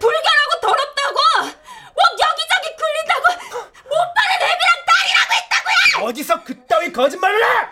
[0.00, 1.18] 불결하고 더럽다고!
[1.42, 3.58] 뭐 여기저기 굴린다고!
[3.84, 6.08] 못 파는 애비랑 딸이라고 했다고요!
[6.08, 7.68] 어디서 그따위 거짓말을 해?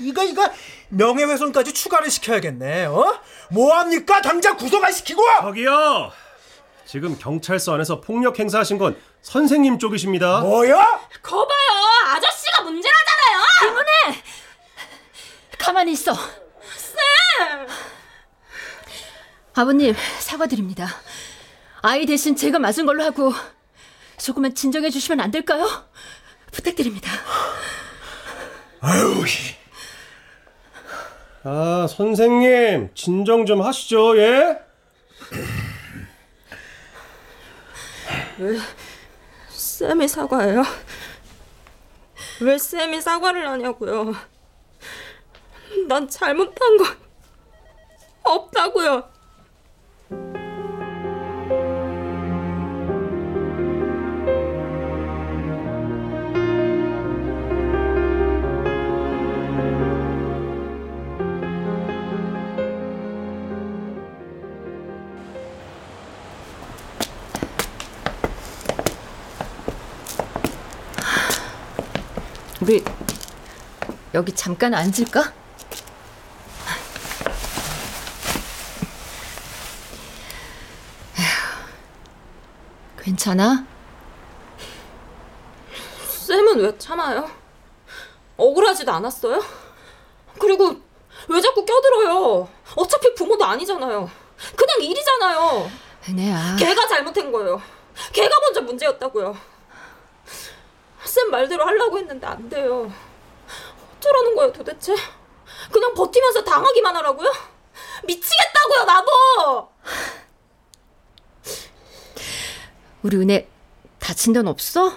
[0.00, 0.50] 이거 이거
[0.88, 3.20] 명예훼손까지 추가를 시켜야겠네 어?
[3.50, 6.10] 뭐합니까 당장 구속을 시키고 저기요.
[6.86, 10.40] 지금 경찰서 안에서 폭력 행사하신 건 선생님 쪽이십니다.
[10.40, 11.08] 뭐야?
[11.22, 12.16] 거봐요!
[12.16, 12.64] 아저씨가!
[12.64, 12.88] 김은혜!
[15.62, 16.12] 가만히 있어.
[16.12, 17.68] 쌤!
[19.54, 20.88] 아버님 사과드립니다.
[21.82, 23.32] 아이 대신 제가 맞은 걸로 하고
[24.18, 25.68] 조금만 진정해 주시면 안 될까요?
[26.50, 27.12] 부탁드립니다.
[28.80, 29.24] 아유.
[31.44, 34.58] 아, 선생님, 진정 좀 하시죠, 예?
[38.38, 38.58] 왜
[39.48, 40.64] 쌤이 사과해요?
[42.40, 44.31] 왜 쌤이 사과를 하냐고요?
[45.88, 46.86] 난 잘못한 건
[48.22, 49.10] 없다고요.
[72.62, 72.84] 우리
[74.14, 75.41] 여기 잠깐 앉을까?
[83.22, 83.64] 괜찮아?
[86.26, 87.30] 쌤은 왜 참아요?
[88.36, 89.40] 억울하지도 않았어요?
[90.40, 90.74] 그리고
[91.28, 92.48] 왜 자꾸 껴들어요?
[92.74, 94.10] 어차피 부모도 아니잖아요.
[94.56, 95.70] 그냥 일이잖아요.
[96.08, 96.56] 은혜야.
[96.58, 97.62] 걔가 잘못한 거예요.
[98.12, 99.36] 걔가 먼저 문제였다고요.
[101.04, 102.92] 쌤 말대로 하려고 했는데 안 돼요.
[103.98, 104.96] 어쩌라는 거예요 도대체?
[105.70, 107.30] 그냥 버티면서 당하기만 하라고요?
[108.04, 109.72] 미치겠다고요 나도!
[113.02, 113.48] 우리 은혜
[113.98, 114.88] 다친 데는 없어?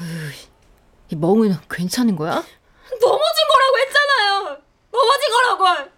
[0.00, 0.34] 으이,
[1.10, 2.30] 이 멍은 괜찮은 거야?
[2.34, 4.58] 넘어진 거라고 했잖아요.
[4.92, 5.90] 넘어진 거라고.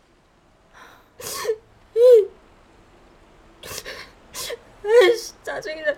[4.85, 5.93] 에이씨 짜증나.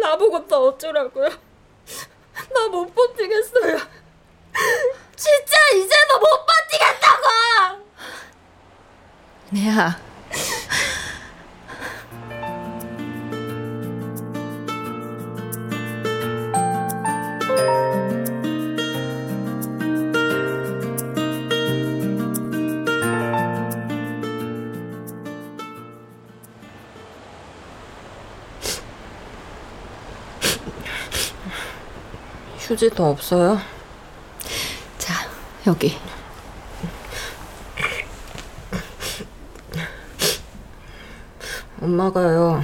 [0.00, 1.28] 나보고 또 어쩌라고요?
[2.52, 3.78] 나 못 버티겠어요.
[5.16, 7.84] 진짜 이제 너 못 버티겠다고.
[9.52, 10.11] 은혜야.
[32.72, 33.58] 휴지 더 없어요?
[34.96, 35.28] 자,
[35.66, 35.94] 여기.
[41.82, 42.62] 엄마가요.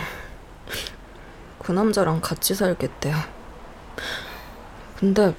[1.59, 3.17] 그 남자랑 같이 살겠대요.
[4.99, 5.35] 근데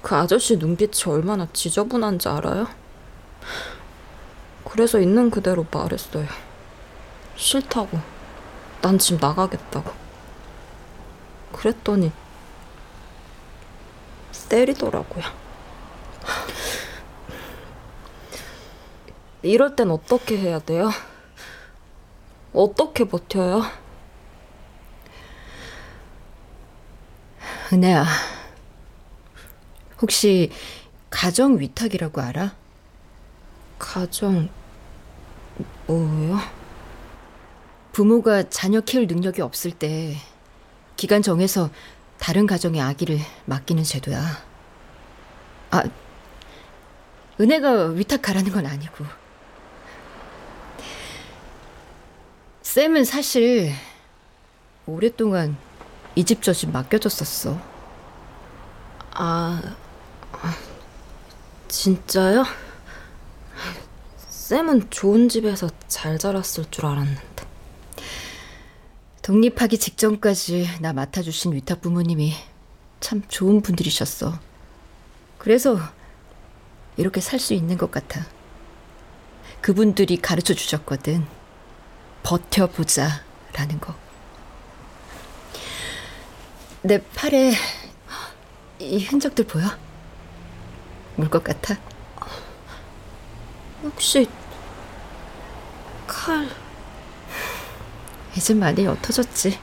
[0.00, 2.68] 그 아저씨 눈빛이 얼마나 지저분한지 알아요?
[4.64, 6.28] 그래서 있는 그대로 말했어요.
[7.34, 7.98] 싫다고.
[8.80, 9.90] 난집 나가겠다고.
[11.52, 12.12] 그랬더니
[14.48, 15.24] 때리더라고요.
[19.42, 20.90] 이럴 땐 어떻게 해야 돼요?
[22.52, 23.62] 어떻게 버텨요?
[27.72, 28.04] 은혜야.
[30.00, 30.50] 혹시
[31.10, 32.54] 가정 위탁이라고 알아?
[33.78, 34.48] 가정
[35.86, 36.38] 뭐요?
[37.92, 40.16] 부모가 자녀 키울 능력이 없을 때
[40.96, 41.70] 기간 정해서
[42.18, 44.42] 다른 가정의 아기를 맡기는 제도야.
[45.70, 45.82] 아,
[47.40, 49.04] 은혜가 위탁하라는 건 아니고.
[52.62, 53.72] 쌤은 사실
[54.86, 55.56] 오랫동안
[56.14, 57.58] 이 집 저 집 맡겨줬었어.
[59.14, 59.62] 아,
[60.32, 60.54] 아,
[61.68, 62.44] 진짜요?
[64.28, 67.25] 쌤은 좋은 집에서 잘 자랐을 줄 알았는데.
[69.26, 72.32] 독립하기 직전까지 나 맡아주신 위탁 부모님이
[73.00, 74.38] 참 좋은 분들이셨어.
[75.36, 75.76] 그래서
[76.96, 78.24] 이렇게 살 수 있는 것 같아.
[79.60, 81.26] 그분들이 가르쳐 주셨거든.
[82.22, 83.96] 버텨보자, 라는 거.
[86.82, 87.52] 내 팔에
[88.78, 89.66] 이 흔적들 보여?
[91.16, 91.74] 물 것 같아?
[93.82, 94.28] 혹시
[96.06, 96.48] 칼...
[98.36, 99.58] 이제 많이 옅어졌지.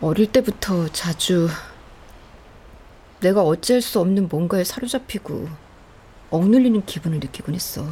[0.00, 1.48] 어릴 때부터 자주
[3.20, 5.48] 내가 어찌할 수 없는 뭔가에 사로잡히고
[6.30, 7.86] 억눌리는 기분을 느끼곤 했어.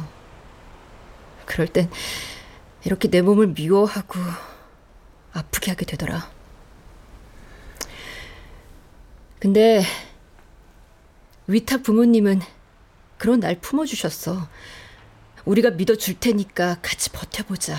[1.45, 1.89] 그럴 땐
[2.83, 4.19] 이렇게 내 몸을 미워하고
[5.33, 6.29] 아프게 하게 되더라.
[9.39, 9.83] 근데
[11.47, 12.41] 위탁 부모님은
[13.17, 14.47] 그런 날 품어주셨어.
[15.45, 17.77] 우리가 믿어줄 테니까 같이 버텨보자.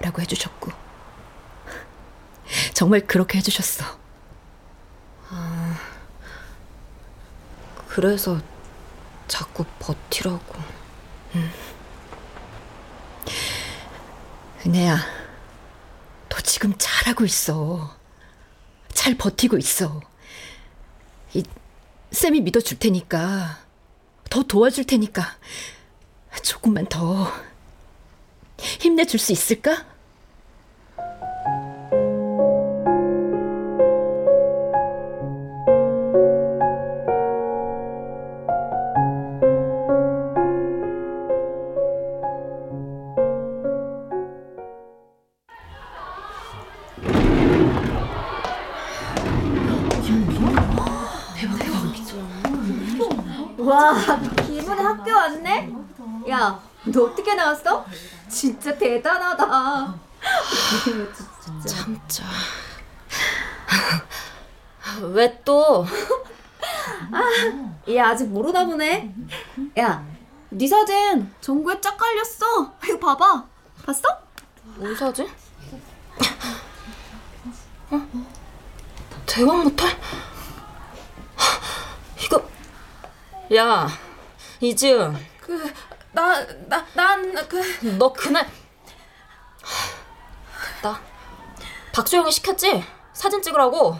[0.00, 0.72] 라고 해주셨고.
[2.74, 3.84] 정말 그렇게 해주셨어.
[5.28, 5.78] 아,
[7.88, 8.40] 그래서
[9.28, 10.54] 자꾸 버티라고.
[11.36, 11.50] 응.
[14.66, 14.98] 은혜야,
[16.28, 17.96] 너 지금 잘하고 있어.
[18.92, 20.00] 잘 버티고 있어.
[21.34, 21.42] 이,
[22.10, 23.58] 쌤이 믿어줄 테니까,
[24.30, 25.36] 더 도와줄 테니까,
[26.40, 27.30] 조금만 더
[28.58, 29.84] 힘내줄 수 있을까?
[53.58, 53.94] 와,
[54.46, 55.81] 기분에 학교 왔네?
[56.28, 57.84] 야, 너 어떻게 나왔어?
[58.28, 59.94] 진짜 대단하다.
[61.66, 62.24] 참자.
[65.02, 65.86] 왜 또?
[67.12, 67.22] 아,
[67.88, 69.14] 얘 아직 모르나 보네.
[69.78, 70.04] 야,
[70.50, 72.72] 네 사진 전구에 쫙 깔렸어.
[72.84, 73.44] 이거 봐봐.
[73.84, 74.02] 봤어?
[74.76, 75.28] 뭔 사진?
[77.90, 78.00] 어?
[79.26, 79.88] 대왕 모탈?
[82.24, 82.48] 이거
[83.54, 83.88] 야
[84.60, 85.31] 이지은 그
[86.14, 87.60] 나 나 난 그
[87.98, 88.46] 너 그날
[90.82, 91.00] 나
[91.94, 92.84] 박소영이 시켰지?
[93.12, 93.98] 사진 찍으라고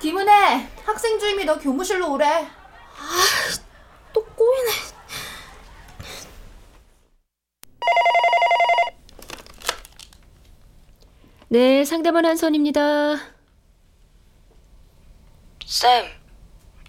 [0.00, 2.48] 디문에 학생 주임이 너 교무실로 오래.
[4.12, 4.70] 또 꼬이네.
[11.48, 13.16] 네, 상담원 한선입니다.
[15.66, 16.04] 쌤,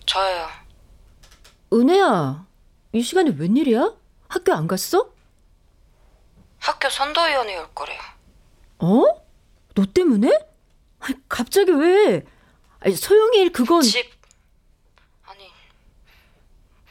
[0.06, 0.48] 저예요.
[1.72, 2.46] 은혜야,
[2.94, 3.94] 이 시간에 웬일이야?
[4.28, 5.10] 학교 안 갔어?
[6.60, 8.00] 학교 선도위원회 올 거래요.
[8.80, 9.04] 어?
[9.76, 10.30] 너 때문에?
[11.00, 12.24] 아니, 갑자기 왜?
[12.80, 14.12] 아니, 소영이 일 그건 집
[15.26, 15.52] 아니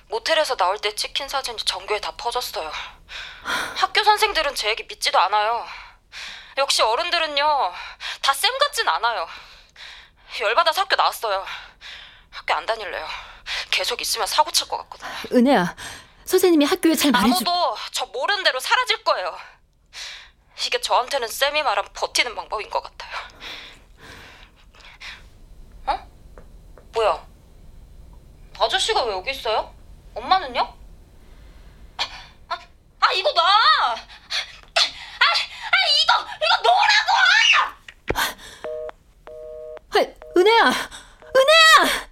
[0.08, 2.70] 모텔에서 나올 때 찍힌 사진이 전교에 다 퍼졌어요.
[3.76, 5.64] 학교 선생들은 제 얘기 믿지도 않아요.
[6.56, 7.72] 역시 어른들은요,
[8.22, 9.26] 다 쌤 같진 않아요.
[10.40, 11.44] 열받아서 학교 나왔어요.
[12.30, 13.06] 학교 안 다닐래요.
[13.78, 15.08] 계속 있으면 사고 칠 것 같거든요.
[15.38, 15.76] 은혜야,
[16.24, 17.44] 선생님이 학교에 잘 말해주...
[17.48, 19.38] 아무도 저 모르는 대로 사라질 거예요.
[20.66, 23.12] 이게 저한테는 쌤이 말한 버티는 방법인 것 같아요.
[25.86, 26.10] 어?
[26.92, 27.24] 뭐야?
[28.58, 29.72] 아저씨가 왜 여기 있어요?
[30.16, 30.76] 엄마는요?
[32.48, 32.58] 아,
[32.98, 33.42] 아 이거 놔!
[33.44, 35.24] 아, 아
[36.02, 37.10] 이거 이거 놓으라고!
[39.94, 39.98] 아,
[40.36, 40.64] 은혜야!
[41.36, 42.08] 은혜야!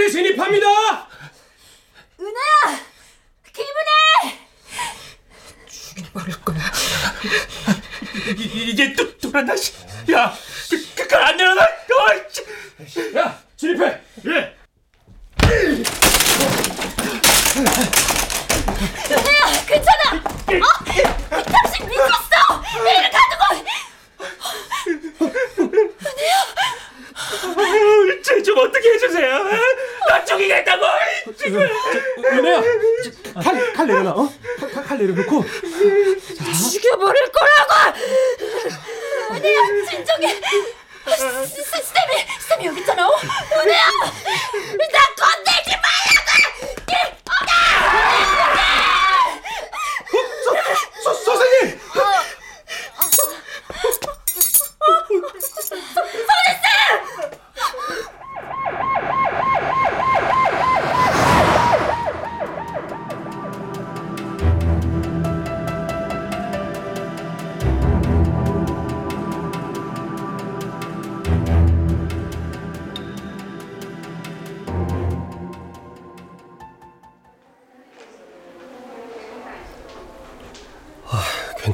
[0.00, 0.99] 강제 진입합니다.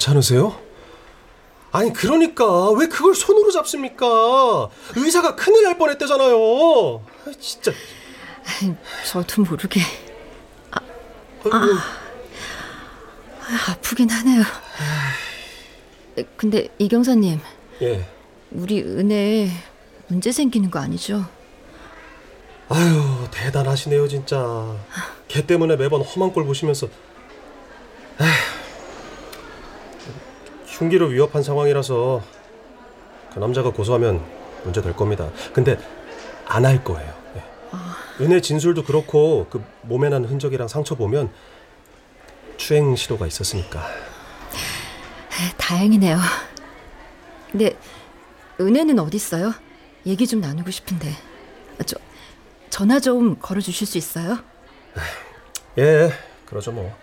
[0.06, 0.56] 괜찮으세요?
[1.72, 4.06] 아니 그러니까 왜 그걸 손으로 잡습니까?
[4.94, 7.02] 의사가 큰일 날 뻔했대잖아요.
[7.26, 7.72] 아, 진짜.
[9.10, 9.80] 저도 모르게
[10.70, 10.78] 아,
[11.50, 11.66] 아,
[13.40, 14.42] 아, 아프긴 하네요.
[16.36, 17.40] 근데 이경사님,
[17.82, 18.08] 예.
[18.52, 19.50] 우리 은혜
[20.06, 21.26] 문제 생기는 거 아니죠?
[22.68, 23.02] 아유
[23.32, 24.76] 대단하시네요 진짜.
[25.28, 26.86] 걔 때문에 매번 험한 꼴 보시면서.
[28.20, 28.28] 에휴,
[30.78, 32.22] 흉기를 위협한 상황이라서
[33.32, 34.22] 그 남자가 고소하면
[34.64, 35.30] 문제 될 겁니다.
[35.52, 35.78] 근데
[36.46, 37.12] 안 할 거예요.
[37.36, 38.24] 예.
[38.24, 41.30] 은혜 진술도 그렇고 그 몸에 난 흔적이랑 상처 보면
[42.56, 43.86] 추행 시도가 있었으니까.
[45.56, 46.18] 다행이네요.
[47.50, 47.76] 근데
[48.60, 49.52] 은혜는 어디 있어요?
[50.06, 51.12] 얘기 좀 나누고 싶은데.
[51.84, 51.96] 저
[52.70, 54.38] 전화 좀 걸어 주실 수 있어요?
[55.78, 56.10] 예,
[56.46, 56.94] 그러죠 뭐.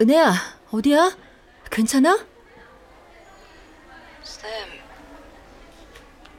[0.00, 0.32] 은혜야,
[0.70, 1.16] 어디야?
[1.70, 2.26] 괜찮아?
[4.22, 4.80] 쌤,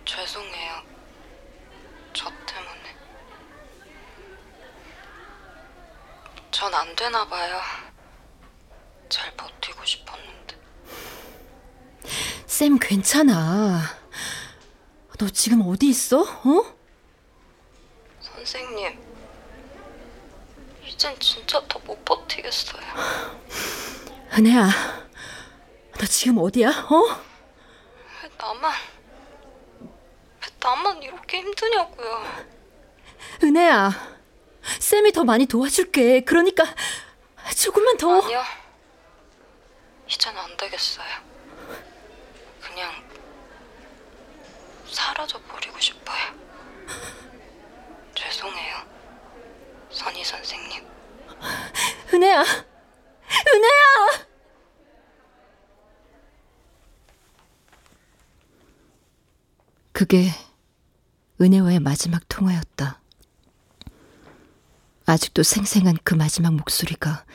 [0.04, 0.82] 죄송해요.
[2.14, 2.96] 저 때문에.
[6.50, 7.60] 전 안 되나 봐요.
[9.10, 10.58] 잘 버티고 싶었는데.
[12.48, 13.82] 쌤 괜찮아.
[15.20, 16.22] 너 지금 어디 있어?
[16.22, 16.76] 어?
[18.22, 19.00] 선생님,
[21.02, 22.84] 이젠 진짜 더 못 버티겠어요.
[24.38, 24.70] 은혜야,
[25.98, 26.70] 너 지금 어디야?
[26.70, 27.22] 어?
[28.22, 28.72] 왜 나만,
[29.82, 32.46] 왜 나만 이렇게 힘드냐고요.
[33.44, 33.92] 은혜야,
[34.80, 36.22] 쌤이 더 많이 도와줄게.
[36.22, 36.66] 그러니까
[37.58, 38.22] 조금만 더.
[38.22, 38.44] 아니요.
[40.08, 41.08] 이젠 안 되겠어요.
[42.62, 42.92] 그냥
[44.88, 46.36] 사라져 버리고 싶어요.
[48.14, 49.01] 죄송해요.
[49.92, 50.84] 선희 선생님.
[52.14, 54.28] 은혜야, 은혜야.
[59.92, 60.30] 그게
[61.40, 63.02] 은혜와의 마지막 통화였다.
[65.06, 67.26] 아직도 생생한 그 마지막 목소리가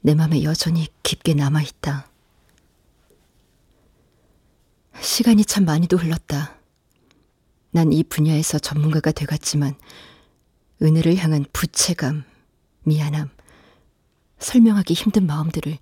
[0.00, 2.08] 내 맘에 여전히 깊게 남아있다.
[5.00, 6.56] 시간이 참 많이도 흘렀다.
[7.70, 9.74] 난 이 분야에서 전문가가 돼갔지만
[10.82, 12.24] 은혜를 향한 부채감,
[12.84, 13.30] 미안함,
[14.38, 15.78] 설명하기 힘든 마음들을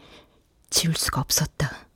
[0.70, 1.86] 지울 수가 없었다.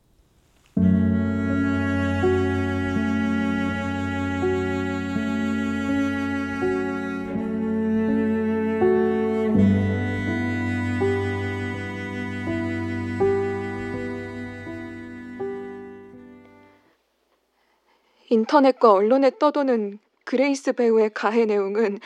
[18.30, 21.98] 인터넷과 언론에 떠도는 그레이스 배우의 가해 내용은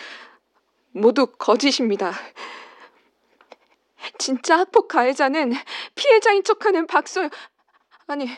[0.93, 2.12] 모두 거짓입니다.
[4.18, 5.53] 진짜 학폭 가해자는
[5.95, 7.28] 피해자인 척하는 박소
[8.07, 8.28] 아니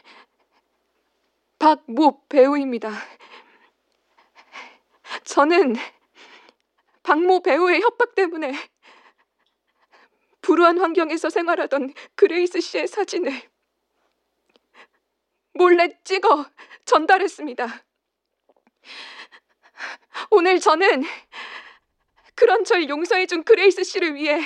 [1.58, 2.90] 박모 배우입니다.
[5.24, 5.74] 저는
[7.02, 8.52] 박모 배우의 협박 때문에
[10.42, 13.32] 불우한 환경에서 생활하던 그레이스 씨의 사진을
[15.54, 16.46] 몰래 찍어
[16.84, 17.66] 전달했습니다.
[20.30, 21.04] 오늘 저는
[22.34, 24.40] 그런 절 용서해준 그레이스 씨를 위해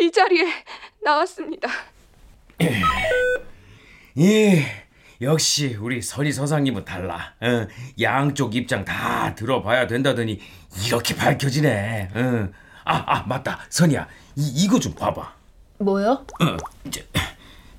[0.00, 0.44] 이 자리에
[1.02, 1.68] 나왔습니다.
[4.18, 4.64] 예,
[5.20, 7.34] 역시 우리 선희 선생님은 달라.
[7.40, 7.66] 어,
[8.00, 10.40] 양쪽 입장 다 들어봐야 된다더니
[10.86, 12.10] 이렇게 밝혀지네.
[12.14, 12.48] 어.
[12.86, 14.06] 아, 아 맞다, 선희야,
[14.36, 15.34] 이 이거 좀 봐봐.
[15.78, 16.26] 뭐요?
[16.40, 16.56] 어,
[16.90, 17.00] 저,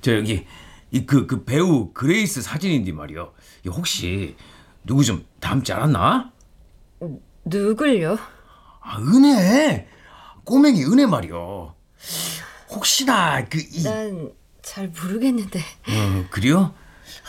[0.00, 0.46] 저 여기
[0.90, 3.32] 이그그 그 배우 그레이스 사진인데 말이요.
[3.64, 4.36] 이 혹시
[4.84, 6.32] 누구 좀 닮지 않았나?
[7.44, 8.18] 누굴요?
[8.86, 9.88] 아, 은혜.
[10.44, 11.74] 꼬맹이 은혜 말이요.
[12.70, 13.82] 혹시나 그 이.
[13.82, 14.32] 난
[14.62, 15.60] 잘 모르겠는데.
[15.90, 16.74] 음, 그래요?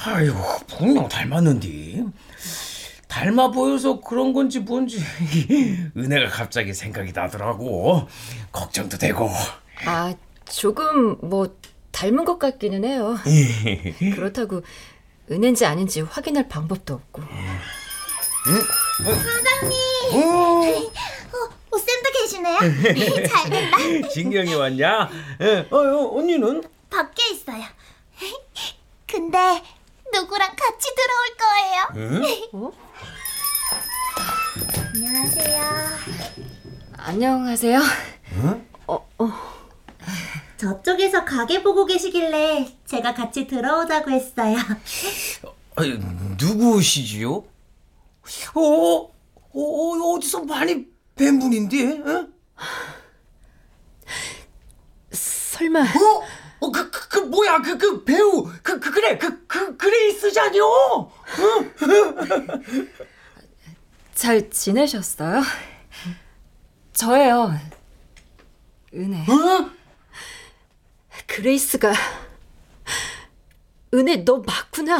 [0.05, 0.33] 아유,
[0.67, 2.03] 분명 닮았는데.
[3.07, 4.97] 닮아 보여서 그런 건지 뭔지
[5.95, 8.07] 은혜가 갑자기 생각이 나더라고.
[8.51, 9.29] 걱정도 되고.
[9.85, 10.15] 아,
[10.49, 11.55] 조금 뭐
[11.91, 13.15] 닮은 것 같기는 해요.
[14.15, 14.63] 그렇다고
[15.29, 17.21] 은혜인지 아닌지 확인할 방법도 없고.
[18.97, 19.77] 사장님.
[20.13, 20.17] 어.
[20.19, 20.46] 어,
[22.47, 23.27] 계시네요.
[23.27, 24.07] 잘 됐다.
[24.09, 25.09] 진경이 왔냐?
[25.41, 25.67] 예.
[25.69, 26.63] 어, 어, 언니는?
[26.89, 27.63] 밖에 있어요.
[29.07, 29.63] 근데
[30.13, 32.21] 누구랑 같이 들어올 거예요?
[32.53, 32.71] 응?
[34.95, 35.61] 안녕하세요.
[36.97, 37.79] 안녕하세요.
[38.33, 38.67] 응?
[38.87, 39.31] 어, 어.
[40.57, 44.57] 저쪽에서 가게 보고 계시길래 제가 같이 들어오자고 했어요.
[45.75, 45.99] 아니,
[46.39, 47.33] 누구시지요?
[48.55, 49.11] 어, 어,
[49.53, 51.99] 어, 어디서 많이 뵌 분인데?
[52.01, 52.27] 어?
[55.11, 55.81] 설마.
[55.81, 56.23] 어?
[56.59, 60.63] 어, 그, 그, 그 뭐야, 그, 그 배우, 그, 그, 그래, 그, 그, 그레이스잖요?
[60.63, 61.11] 어?
[64.15, 65.43] 잘 지내셨어요?
[66.93, 67.53] 저예요.
[68.93, 69.19] 은혜.
[69.21, 69.69] 어?
[71.27, 71.93] 그레이스가
[73.93, 74.97] 은혜 너 맞구나.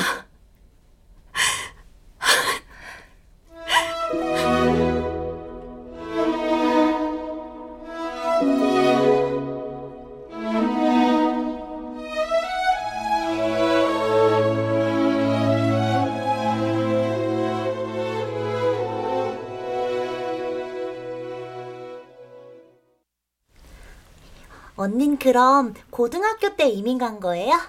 [24.87, 27.59] 언닌 그럼 고등학교 때 이민 간 거예요?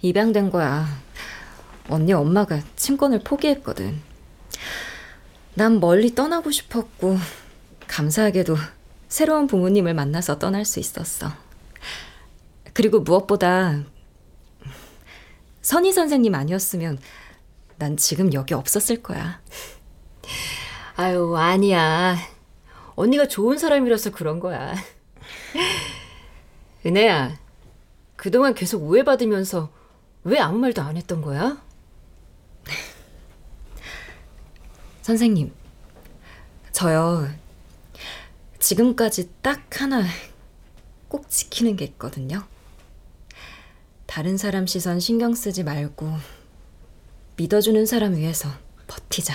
[0.00, 0.86] 입양된 거야.
[1.88, 4.00] 언니 엄마가 친권을 포기했거든.
[5.54, 7.18] 난 멀리 떠나고 싶었고,
[7.88, 8.56] 감사하게도
[9.08, 11.32] 새로운 부모님을 만나서 떠날 수 있었어.
[12.72, 13.82] 그리고 무엇보다,
[15.62, 17.00] 선희 선생님 아니었으면
[17.76, 19.40] 난 지금 여기 없었을 거야.
[20.94, 22.16] 아유, 아니야.
[22.94, 24.76] 언니가 좋은 사람이라서 그런 거야.
[26.84, 27.38] 은혜야,
[28.16, 29.70] 그동안 계속 오해받으면서
[30.24, 31.62] 왜 아무 말도 안 했던 거야?
[35.02, 35.52] 선생님,
[36.72, 37.28] 저요,
[38.58, 40.04] 지금까지 딱 하나
[41.08, 42.46] 꼭 지키는 게 있거든요.
[44.06, 46.12] 다른 사람 시선 신경 쓰지 말고
[47.36, 48.48] 믿어주는 사람 위해서
[48.86, 49.34] 버티자.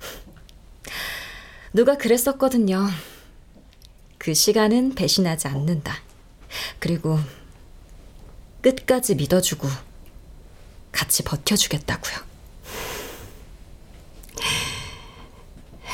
[1.72, 2.86] 누가 그랬었거든요.
[4.26, 5.94] 그 시간은 배신하지 않는다.
[6.80, 7.16] 그리고
[8.60, 9.68] 끝까지 믿어주고
[10.90, 12.16] 같이 버텨주겠다고요.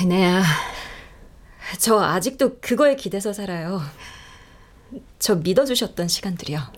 [0.01, 0.43] 은혜야,
[1.79, 3.83] 저 아직도 그거에 기대서 살아요.
[5.19, 6.73] 저 믿어주셨던 시간들이요.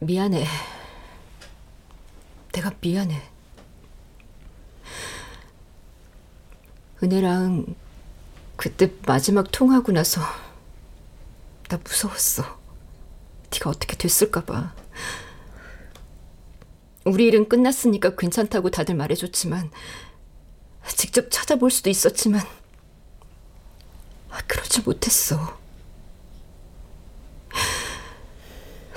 [0.00, 0.44] 미안해.
[2.50, 3.22] 내가 미안해.
[7.02, 7.74] 은혜랑
[8.56, 10.20] 그때 마지막 통화하고 나서
[11.68, 12.60] 나 무서웠어.
[13.52, 14.74] 네가 어떻게 됐을까 봐.
[17.04, 19.70] 우리 일은 끝났으니까 괜찮다고 다들 말해줬지만
[20.88, 22.42] 직접 찾아볼 수도 있었지만
[24.30, 25.58] 아, 그러지 못했어.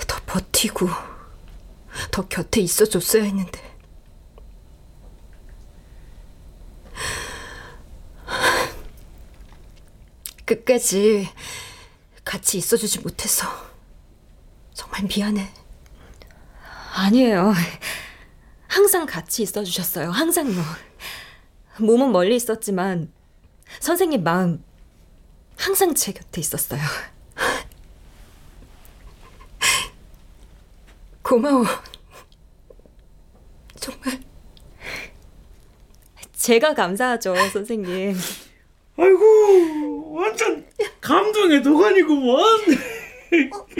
[0.06, 0.88] 더 버티고
[2.10, 3.73] 더 곁에 있어줬어야 했는데.
[10.64, 11.28] 끝까지
[12.24, 13.46] 같이 있어주지 못해서
[14.72, 15.48] 정말 미안해.
[16.94, 17.52] 아니에요.
[18.66, 20.10] 항상 같이 있어 주셨어요.
[20.10, 20.60] 항상요.
[21.80, 23.12] 몸은 멀리 있었지만
[23.80, 24.64] 선생님 마음
[25.56, 26.80] 항상 제 곁에 있었어요.
[31.22, 31.64] 고마워.
[33.76, 34.20] 정말.
[36.32, 38.16] 제가 감사하죠, 선생님.
[38.96, 40.64] 아이고 완전
[41.00, 42.38] 감동의 도가니구먼.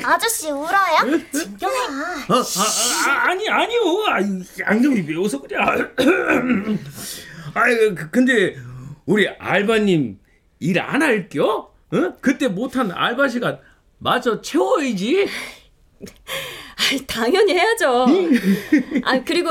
[0.03, 1.21] 아저씨 울어요?
[1.33, 1.75] 진경아.
[2.29, 3.81] 아, 아, 아, 아 니 아니요.
[4.09, 5.57] 아유, 양념이 매워서 그래.
[7.55, 8.57] 아이 그, 근데
[9.07, 10.19] 우리 알바님
[10.59, 11.45] 일 안 할겨?
[11.47, 12.13] 어?
[12.21, 13.61] 그때 못한 알바 시간
[13.99, 15.29] 마저 채워야지.
[17.07, 18.07] 당연히 해야죠.
[19.05, 19.51] 아 그리고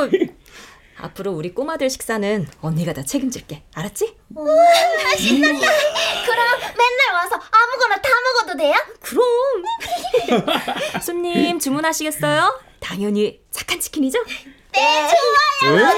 [1.04, 3.64] 앞으로 우리 꼬마들 식사는 언니가 다 책임질게.
[3.76, 4.16] 알았지?
[4.36, 4.56] 우와,
[5.18, 5.68] 신난다.
[6.26, 8.76] 그럼 맨날 와서 아무거나 다 먹어도 돼요?
[9.02, 9.26] 그럼.
[11.04, 12.62] 손님 주문하시겠어요?
[12.80, 14.24] 당연히 착한 치킨이죠?
[14.74, 15.08] 네,
[15.62, 15.90] 좋아요.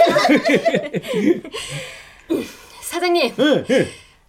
[2.82, 3.36] 사장님.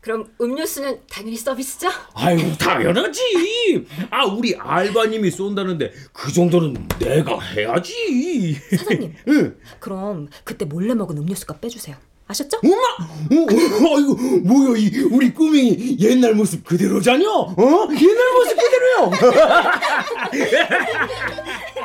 [0.06, 1.88] 그럼 음료수는 당연히 서비스죠?
[2.14, 3.84] 아유 당연하지.
[4.08, 8.54] 아 우리 알바님이 쏜다는데 그 정도는 내가 해야지.
[8.54, 9.16] 사장님.
[9.80, 11.96] 그럼 그때 몰래 먹은 음료수값 빼주세요.
[12.28, 12.60] 아셨죠?
[12.62, 12.76] 엄마!
[12.76, 17.28] 어, 어, 아이고 뭐야 이 우리 꼬맹이 옛날 모습 그대로자녀?
[17.28, 17.88] 어?
[17.90, 19.10] 옛날 모습 그대로요.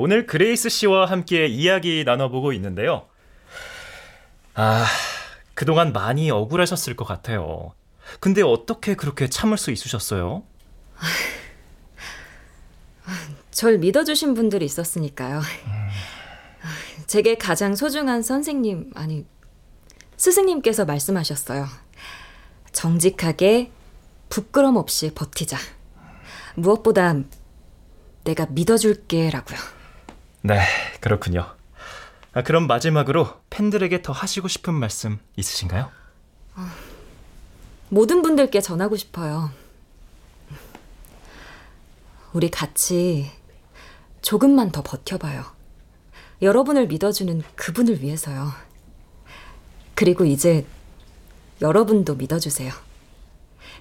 [0.00, 3.06] 오늘 그레이스 씨와 함께 이야기 나눠보고 있는데요.
[4.54, 4.86] 아,
[5.52, 7.74] 그동안 많이 억울하셨을 것 같아요.
[8.18, 10.42] 근데 어떻게 그렇게 참을 수 있으셨어요?
[13.50, 15.42] 절 믿어주신 분들이 있었으니까요.
[17.06, 19.26] 제게 가장 소중한 선생님, 아니,
[20.16, 21.66] 스승님께서 말씀하셨어요.
[22.72, 23.70] 정직하게,
[24.30, 25.58] 부끄럼 없이 버티자.
[26.54, 27.16] 무엇보다
[28.24, 29.79] 내가 믿어줄게 라고요.
[30.42, 30.60] 네,
[31.00, 31.46] 그렇군요.
[32.32, 35.90] 아, 그럼 마지막으로 팬들에게 더 하시고 싶은 말씀 있으신가요?
[37.88, 39.50] 모든 분들께 전하고 싶어요.
[42.32, 43.30] 우리 같이
[44.22, 45.44] 조금만 더 버텨봐요.
[46.40, 48.52] 여러분을 믿어주는 그분을 위해서요.
[49.94, 50.64] 그리고 이제
[51.60, 52.72] 여러분도 믿어주세요.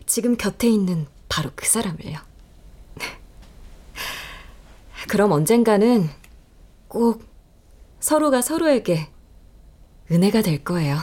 [0.05, 2.17] 지금 곁에 있는 바로 그 사람을요.
[5.07, 6.09] 그럼 언젠가는
[6.89, 7.23] 꼭
[7.99, 9.09] 서로가 서로에게
[10.11, 10.97] 은혜가 될 거예요.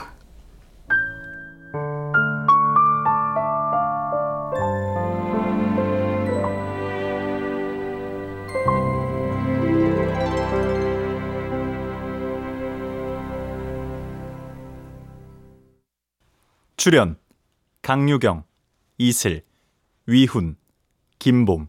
[16.76, 17.16] 출연
[17.82, 18.44] 강유경,
[18.98, 19.44] 이슬,
[20.06, 20.56] 위훈,
[21.20, 21.68] 김봄,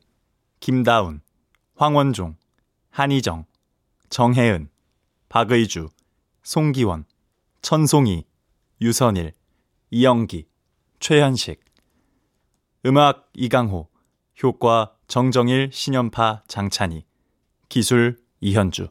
[0.60, 1.22] 김다운,
[1.76, 2.36] 황원종,
[2.90, 3.46] 한희정,
[4.10, 4.70] 정혜은,
[5.30, 5.90] 박의주,
[6.44, 7.06] 송기원,
[7.62, 8.26] 천송이,
[8.82, 9.34] 유선일,
[9.92, 10.48] 이영기,
[11.00, 11.60] 최현식.
[12.86, 13.90] 음악 이강호
[14.44, 17.06] 효과 정정일, 신연파, 장찬희
[17.70, 18.90] 기술 이현주.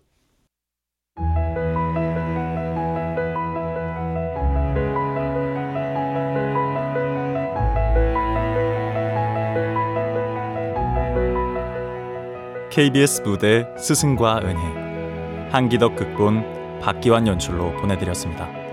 [12.71, 14.86] KBS 무대 스승과 은혜
[15.57, 18.66] 한기덕 극본 박기환 연출로 보내드렸습니다.